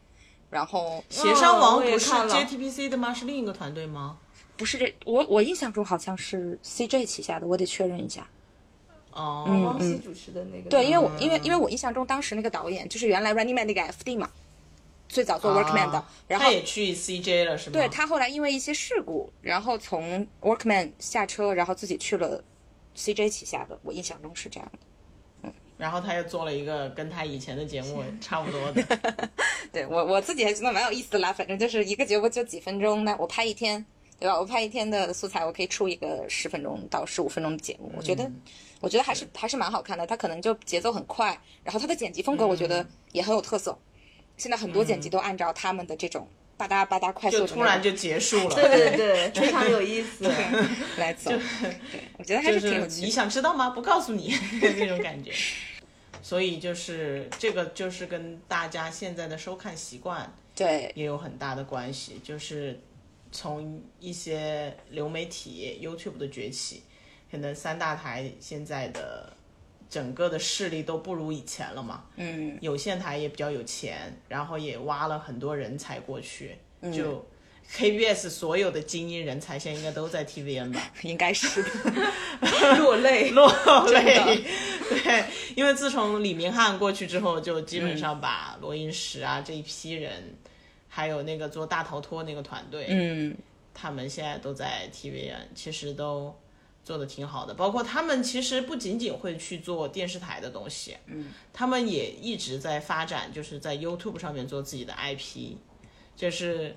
[0.49, 3.13] 然后协商王不是看了 JTBC 的吗？
[3.13, 4.19] 是另一个团队吗？
[4.57, 8.29] 不是这我我印象中好像是 CJ 旗下的，我得确认一下。
[9.13, 10.69] 哦，王希主持的那个。
[10.69, 14.29] 对，因为我因为因为我印象中当时那个导演就是原来 Running Man 那个 FD 嘛，
[15.09, 17.75] 最早做 Workman 的，啊然后他也去 CJ 了是吗？
[17.75, 22.43] 对他后来因为一些事故，然后从 Workman 下车，然后自己去了
[22.97, 24.79] CJ 旗下的，我印象中是这样的。
[25.77, 29.31] 然后他又做了一个跟他以前的节目 差不多的，
[29.73, 33.85] 对我我自己还觉得蛮有意思的啦，反正就是一个节目就几分钟，那我拍一天，
[34.19, 34.39] 对吧？
[34.39, 38.31] 我拍一天的素材，我可以出一个十分钟到十五分钟的节目，我觉得。
[38.81, 43.75] 我觉得还是还是蛮好看的，它可能就节奏很快，然后它的剪辑风格我觉得也很有特色。
[44.37, 48.53] 现在很多剪辑都按照他们的这种吧嗒吧嗒快速就突然就结束了。
[48.61, 50.31] 对对对，非常有意思。
[50.99, 51.31] 来走。
[51.31, 51.71] 对，
[52.19, 53.07] 我觉得还是是挺有趣的。
[53.07, 53.71] 你想知道吗？
[53.71, 55.33] 不告诉你 那种感觉。
[56.21, 62.21] 所以就是这个，就是跟大家现在的收看习惯对，也有很大的关系。
[62.23, 62.79] 就是
[63.35, 66.85] 从一些流媒体 YouTube 的崛起，
[67.29, 69.33] 可能三大台现在的
[69.91, 72.05] 整个的势力都不如以前了嘛。
[72.15, 77.27] 嗯，有线台也比较有钱，然后也挖了很多人才过去，嗯就
[77.73, 80.93] KBS 所有的精英人才现在应该都在 TVN 吧。
[81.03, 81.71] 应该是的。
[82.79, 83.31] 落泪。
[83.35, 83.51] 落
[83.91, 84.45] 泪。
[85.03, 85.25] 对，
[85.57, 90.37] 因为自从李明翰过去之后，就基本上把罗英石啊这一批人，
[90.95, 93.37] 还有那个做大逃脱那个团队，嗯，
[93.75, 96.33] 他们现在都在 TVN，其实都
[96.85, 97.53] 做的挺好的。
[97.55, 105.57] 包括他们其实不仅仅会去做电视台的东西，嗯，他们也一直在发展，就是在 YouTube 上面做自己的 IP，
[106.15, 106.77] 就是。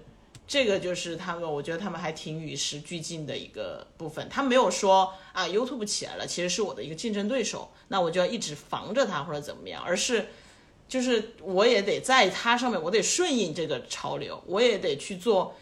[0.49, 4.29] 这个就是他们，我觉得他们还挺与时俱进的一个部分。
[4.29, 10.27] 他没有说啊，YouTube 起来了，其实是我的一个竞争对手，那我就要一直防着他或者怎么样，而是
[10.87, 15.55] 就是我也得在它上面，我得顺应这个潮流，我也得去做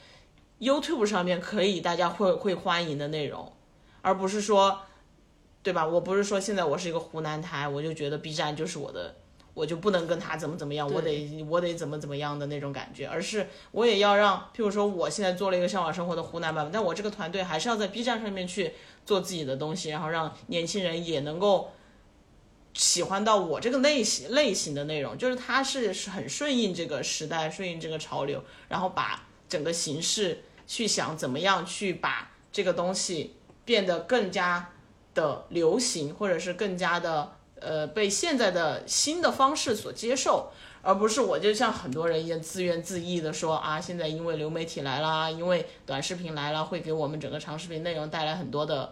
[0.59, 3.51] YouTube 上面可以大家会会欢迎的内容，
[4.01, 4.81] 而不是说，
[5.63, 5.87] 对吧？
[5.87, 9.15] 我不是说现在我是一个湖南台，我就觉得 B 站就是我的。
[9.55, 18.73] 我就不能跟他怎么怎么样，我得我得怎么怎么样的那种感觉，而是我也要让，譬如说我现在做了一个向往生活的湖南版本，但我这个团队还是要在 B 站上面去
[19.05, 21.71] 做自己的东西，然后让年轻人也能够
[22.75, 34.73] 喜欢到我这个类型类型的内容，就是它是是很顺应这个时代，顺应这个潮流，然后把整个形式去想怎么样去把这个东西变得更加
[35.15, 37.31] 的流行，或者是更加的。
[37.57, 40.51] 呃，被现在的新的方式所接受，
[40.81, 48.91] 而不是我就像很多人一样自怨自艾的说啊，现在因为流媒体来啦，因为短视频来了，会给我们整个长视频内容带来很多的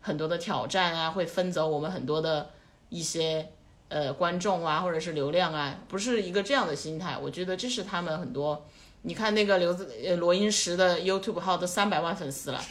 [0.00, 2.50] 很多的挑战啊，会分走我们很多的
[2.90, 3.48] 一些
[3.88, 7.16] 呃观众啊，或者是流量啊，不是一个这样的心态。
[7.16, 8.66] 我觉得这是他们很多，
[9.02, 12.62] 你看那个刘子呃罗英石的 YouTube 号都三百万粉丝了。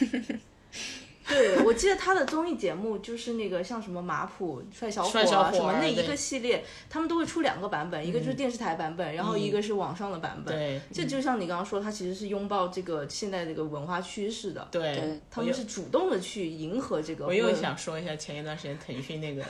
[1.28, 10.54] 对，我记得他的综艺节目就是那个像什么马普帅小伙帅小伙啊什么那一个系列，他们都会出两个版本，一个就是电视台版本，然后一个是网上的版本。
[10.54, 14.66] 对这就像你刚刚说，他其实是拥抱这个现在这个文化趋势的。
[14.70, 17.26] 对，他们是主动的去迎合这个。
[17.26, 19.44] 我又想说一下前一段时间腾讯那个，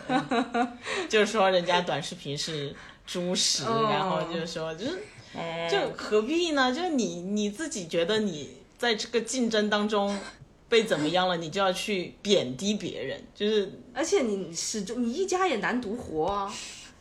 [1.09, 2.75] 就是说人家短视频是
[3.07, 4.99] 猪食，哦然后就是说就是
[5.71, 6.75] 就何必呢？
[6.75, 10.19] 就是你你自己觉得你在这个竞争当中
[10.71, 16.51] 被怎么样了，你就要去贬低别人，就是而且你始终你一家也难独活啊。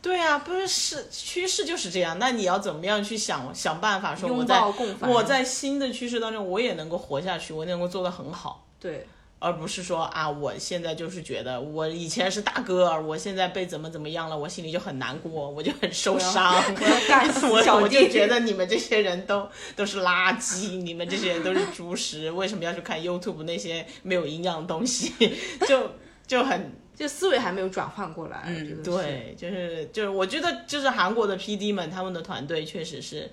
[0.02, 4.58] 对啊，不是是趋势就是这样，那你要怎么样去想想办法说我在
[5.06, 8.66] 我在新的趋势当中我也能够活下去，我也能够做得很好。
[8.80, 9.06] 对，
[9.40, 25.12] 而不是说啊，我现在就是觉得我以前是大哥，我现在被怎么怎么样了，我心里就很难过，我就很受伤，我要干 死我小我就觉得你们这些人都都是垃圾，你们这些人都是猪食，为什么要去看 YouTube 那些没有营养的东西？
[25.66, 25.90] 就
[26.26, 28.42] 就很就思维还没有转换过来。
[28.46, 33.30] 嗯，对，就是就是，我觉得就是韩国的 PD 们，他们的团队确实是。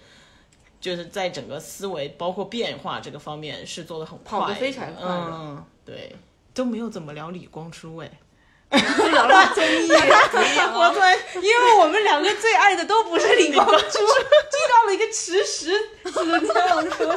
[0.80, 6.16] 就是在整个思维包括变化这个方面是做的很快的，跑得非常快的嗯，对，
[6.54, 8.00] 都没有怎么聊李光洙
[8.70, 15.72] 哎，就聊了综艺，我突然因为我们两个最爱的都不是李光洙， 遇到了一个吃食
[16.04, 17.16] 子，你要说什么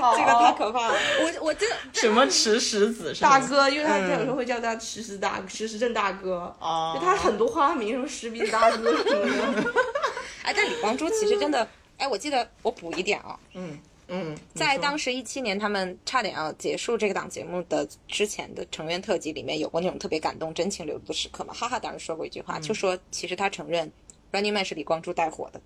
[0.00, 0.16] 好？
[0.16, 0.94] 这个太可怕了。
[1.20, 6.96] 我我这 什么池石子大哥，因为他有时候会叫他吃食大吃食镇大哥，哦。
[6.98, 9.74] 就他很多花名，什么石鼻子大哥什么的。
[10.44, 13.78] 哎，但李光洙其实真的，哎，我记得我补一点啊，嗯，
[14.12, 21.54] 嗯，在当时时一七年他们差点要结束这个档节目的之前的成员特辑里面有过那种特别感动、真情流露的时刻嘛？
[21.54, 23.90] 哈哈，当时说过一句话，就说其实他承认
[24.32, 25.60] Running Man 是李光洙带火的。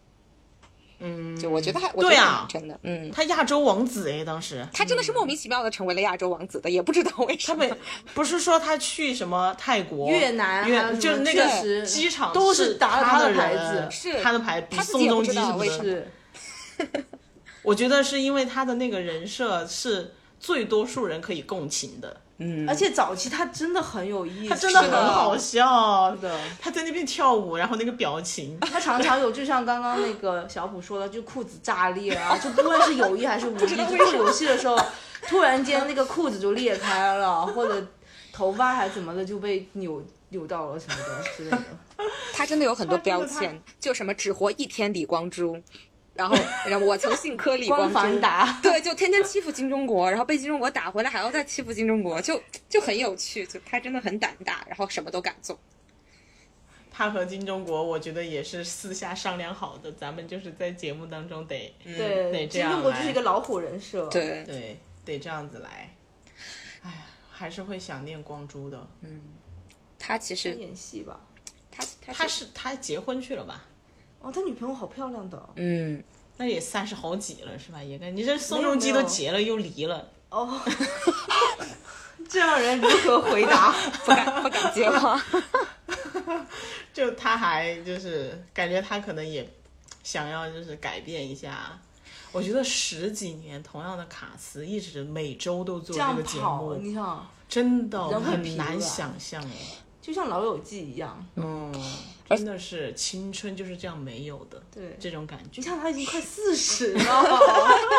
[1.00, 2.46] 嗯，就我觉得还，对啊。
[2.48, 4.64] 真的，嗯，他亚洲王子哎，当时。
[4.72, 7.64] 他真的是莫名其妙的成为了亚洲王子的，也不知道为什么。
[7.64, 7.78] 他们
[8.14, 13.88] 不是说他去什么泰国、越南越南就是那个机场都是是打了他的牌子。
[13.90, 14.22] 是。
[14.22, 16.06] 他的牌，子宋仲基什么的。
[17.64, 26.14] 我觉得是因为他的那个人设是最多数人可以共情的，嗯，而且早期他真的很有意思，他真的很好笑。
[26.16, 26.38] 的。
[26.60, 34.78] 他在那边跳舞，然后那个表情，他常常有，就像刚刚那个小普说的，就裤子炸裂啊，就不论是有意还是无意，就做游戏的时候，
[35.26, 37.86] 突然间那个裤子就裂开了，或者
[38.32, 41.62] 头发还怎么的就被扭扭到了什么的之类的。
[42.34, 45.62] 他真的有很多标签，就什么只活一天李光洙，
[46.14, 46.36] 然后
[46.66, 55.58] 然后我曾信柯李光繁，达， 对，就天天欺负金钟国，然后被金钟国打回来，还要再欺负金钟国， 就就很有趣，就他真的很胆大，然后什么都敢做。
[56.96, 65.92] 他和金钟国，我觉得也是私下商量好的，咱们就是在节目当中得对，得这样金钟国就是一个老虎人设。，对，对得这样子来。
[66.82, 66.96] 哎呀，
[67.32, 68.86] 还是会想念光洙的。
[69.00, 69.20] 嗯
[69.98, 71.18] 他其实演戏吧。
[71.72, 73.64] 他他他是他结婚去了吧？
[74.24, 75.48] 哦，他女朋友好漂亮的。
[75.56, 76.02] 嗯，
[76.38, 77.82] 那也三十好几了是吧？
[77.82, 80.60] 也该你这宋仲基都结了又离了，哦，
[82.28, 83.70] 这让人如何回答？
[84.04, 85.22] 不敢不敢接话。
[86.94, 89.46] 就他还就是感觉他可能也
[90.02, 91.78] 想要就是改变一下。
[92.32, 99.83] 我觉得十几年同样的卡司，一直每周都做这个节，目，你想，真的很难想象哎。
[100.04, 101.26] 就像《老友记》一样。
[101.36, 101.72] 嗯，
[102.28, 107.40] 真的是青春就是这样没有的，对这种感觉你，看他已经快四十了，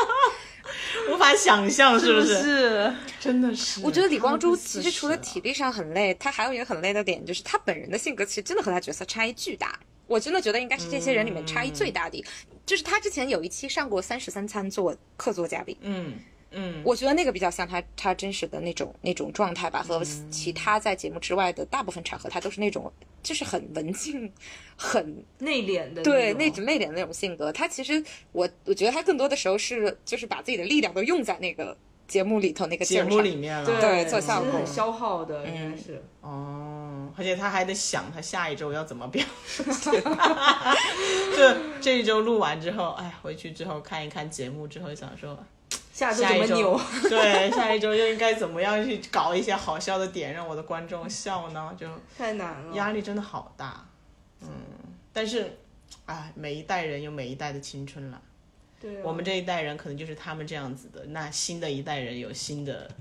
[1.11, 2.43] 无法想象是不不是？
[2.43, 2.93] 是？
[3.19, 3.81] 真的是。
[3.81, 9.79] 我觉得李光洙其实除了体力上很累，他还有一个很累的点，就是他本人的性格其实真的和他角色差异巨大。
[10.05, 12.29] 我真的觉得应该是这些人里面差异最大的一个，
[12.67, 16.13] 就是他之前有一期上过《三十三餐》做客座嘉宾，嗯
[16.57, 20.01] 嗯，我觉得那个比较像他他真实的那种那种状态吧，和
[20.31, 22.91] 其他在节目之外的大部分场合，他都是那种
[23.21, 24.31] 就是很文静、
[24.77, 27.51] 很内敛的对那那种内敛的那种性格。
[27.51, 28.01] 他其实
[28.31, 31.75] 我我觉得他更多的时候是就是把自己的力量都用在那个
[32.07, 36.01] 节目里头那个节目里面了，对做效果其实很消耗的，应该是。
[36.21, 39.25] 哦，而且他还得想他下一周要怎么表
[39.71, 40.01] 现。
[41.35, 45.37] 就这一周录完之后，哎，回去之后看一看节目之后，想说
[45.95, 46.11] 下
[46.45, 46.77] 周？
[47.07, 51.73] 对下一周又应该怎么样去搞一些好笑的点，让我的观众笑呢？
[51.79, 51.87] 就
[52.17, 52.75] 太难了。
[52.75, 53.85] 压力真的好大。
[54.41, 54.49] 嗯，
[55.13, 55.57] 但是，
[56.05, 58.21] 哎，每一代人有每一代的青春了。
[58.81, 62.91] 对啊，我们这一代人可能就是他们这样子的，那新的一代人有新的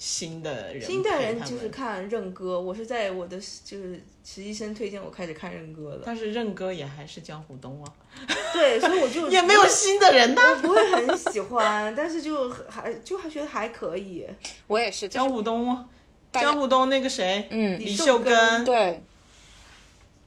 [0.00, 1.68] 新的人，新的人就是。
[1.68, 6.02] 看任哥，我是在我的就是实习生推荐我开始看任哥的。
[6.06, 7.92] 但是任哥也还是江湖东啊，
[8.54, 14.26] 对，所以我就 也没有新的人呐、我不会很喜欢，但是就还就还觉得还可以。
[14.66, 15.86] 我也是，就是江湖东
[16.32, 19.02] 江湖东那个谁，嗯李秀根，对，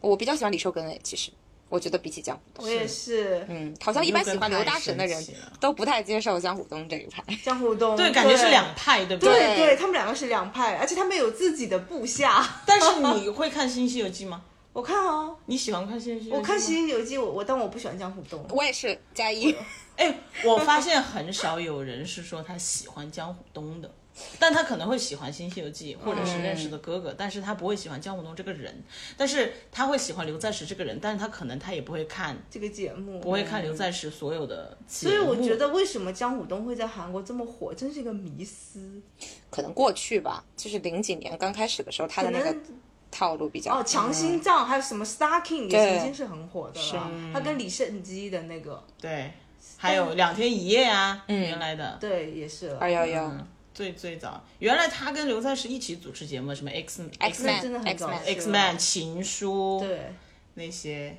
[0.01, 1.31] 我比较喜欢李秀根诶，其实
[1.73, 5.25] 我觉得比起江湖东，我也是嗯，好像一般喜欢刘大神的人
[5.59, 7.23] 都不太接受江湖东这一派。
[7.43, 12.47] 江湖东，对，感觉是两派，对不对对对，他们两个是两派，而且他们有自己的部下。
[12.67, 14.43] 但是你会看《新西游记》吗？
[14.71, 16.31] 我看哦，你喜欢看《新西游记》？
[16.35, 18.45] 我看《新西游记》，我我但我不喜欢江湖东。
[18.51, 19.55] 我也是加一，
[19.95, 20.15] 哎，
[20.45, 23.91] 我发现很少有人是说他喜欢江湖东的，
[24.39, 28.83] 但他可能会喜欢《新西游记》或者是认识的哥哥，但是他不会喜欢江武东这个人，
[29.17, 33.19] 但是他会喜欢刘在石这个人，但是他可能他也不会看，这个节目。
[33.19, 39.01] 不会看刘在石所有的节所以我觉得为什么江武东会在韩国这么火，真是一个迷思。
[39.49, 42.63] 可能过去吧，就是零几年刚开始的时候，他的那个可能
[43.09, 44.13] 套路比较哦，强。
[44.13, 49.31] 心脏还有什么 Star King 也对曾经是很火的了，他跟李胜基的那个，对，
[49.77, 51.97] 还有两天一夜啊，原来的。
[51.99, 52.69] 对，也是。
[52.69, 52.77] 了。
[52.79, 53.25] 二幺幺。
[53.25, 60.13] 嗯，最最早，原来他跟刘在石一起主持节目，什么 X X 那真的 Man 很 X 早 Man，X Man 情书，对，
[60.53, 61.17] 那些，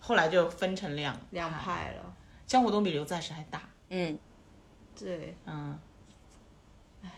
[0.00, 2.16] 后来就分成两两派了。
[2.46, 4.18] 江湖东比刘在石还大，嗯，
[4.98, 5.78] 对，嗯，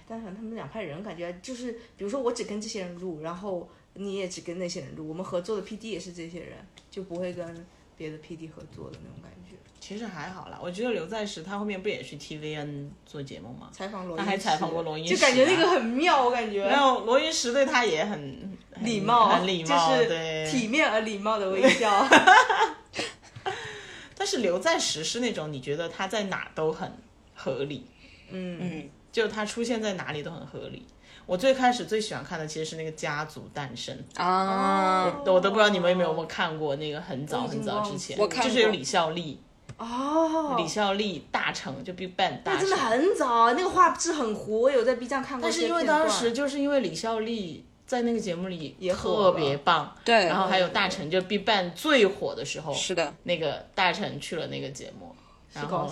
[0.08, 6.56] 但是他们两派人感觉就是，比如说我只跟这些人录，然后你也只跟那些人录，我们合作的 PD 也是这些人，
[6.90, 7.66] 就不会跟
[7.96, 9.54] 别的 PD 合作的那种感觉。
[9.80, 10.58] 其实还好啦。
[10.62, 13.68] 我觉得刘在石他后面不也去 TVN 做节目吗？
[13.72, 20.50] 采访罗，他还采访过罗英石啊就感觉那个很妙，我感觉然后罗云石对他也很很礼貌，很礼貌，就是对。
[20.50, 22.06] 体面而礼貌的微笑。
[24.14, 26.90] 但是刘在石是那种你觉得他在哪都很
[27.34, 27.86] 合理，
[28.30, 30.84] 嗯，嗯，就他出现在哪里都很合理。
[31.24, 39.38] 我最开始最喜欢看的其实是那个《家族诞生》，啊，我都不知道你们有没有看过那个很早很早之前，我看就是有李孝利，
[39.78, 45.84] 哦，李孝利大成就 Big Bang 大成，那真的很早，那个画质很糊，我有在 B 站看过但是因为。
[45.84, 55.14] 当时就是因为李孝利在那个节目里也特别棒，对，然后还有大成就 Big Bang 最火的时候，是的，那个大成去了那个节目，
[55.50, 55.90] 是然后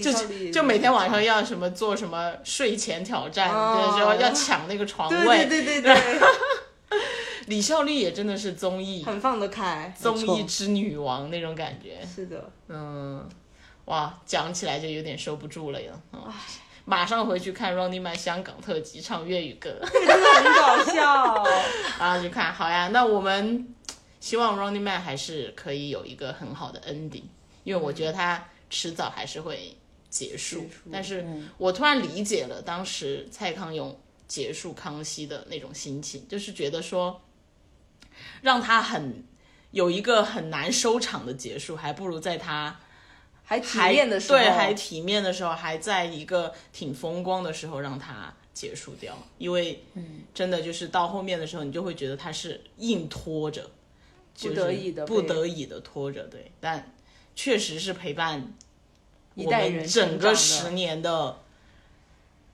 [0.00, 3.88] 就就每天晚上要什么做什么睡前挑战，哦。
[3.90, 5.46] 就是要抢那个床位。
[5.46, 5.96] 对对对对，
[7.46, 9.94] 李孝利也真的是综艺很放得开。
[9.98, 13.28] 综艺之女王那种感觉，是的，嗯，
[13.86, 15.92] 哇，讲起来就有点收不住了呀。
[16.12, 16.32] 嗯
[16.84, 21.44] 马上回去看 Running Man 香港特辑唱粤语歌，真的很搞笑。
[21.96, 22.52] 然后去看。
[22.52, 23.72] 好呀，那我们
[24.18, 27.22] 希望 Running Man 还是可以有一个很好的 ending，
[27.62, 29.76] 因为我觉得它迟早还是会
[30.10, 30.62] 结束。
[30.62, 31.24] 结束但是
[31.56, 33.96] 我突然理解了当时蔡康永
[34.26, 37.22] 结束康熙的那种心情，就是觉得说，
[38.42, 39.24] 让他很
[39.70, 42.78] 有一个很难收场的结束，还不如在他。
[43.44, 49.82] 还体还面的时候，对，还体面的时候，还在一个挺风光的时候让他结束掉，因为
[50.32, 53.70] 真的就是到后面的时候，你就会觉得他是硬拖着，
[54.34, 56.94] 就是不得已的不得已的拖着，对，但
[57.34, 58.54] 确实是陪伴
[59.34, 61.41] 我们整个十年的。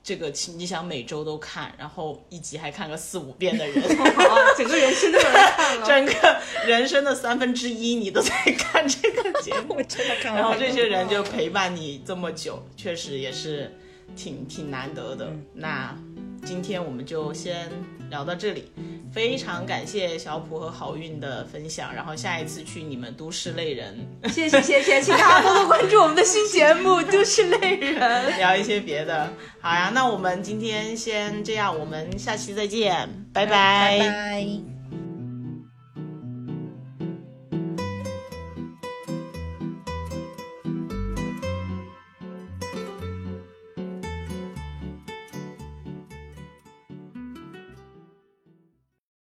[0.09, 3.77] 这个你想每周都看，然后一集还看个四五遍的人，
[4.17, 5.87] 哇 整个人生都有人看了。
[5.87, 13.71] 整个人生的三分之一你都在看这个节目， 我真的看然后这些人就陪伴你这么久，确实也是
[14.17, 15.27] 挺挺难得的。
[15.27, 15.45] 嗯。
[15.53, 15.95] 那
[16.43, 17.71] 今天我们就先
[18.09, 18.73] 聊到这里，
[19.13, 21.95] 非常感谢小普和好运的分享。
[21.95, 23.97] 然后下一次去你们都市类人
[24.31, 28.33] 谢谢谢谢，请大家多多关注我们的新节目《都市类人》。
[28.37, 29.33] 聊一些别的。
[29.61, 34.78] 好呀，那我们今天先这样，我们下期再见，拜拜拜。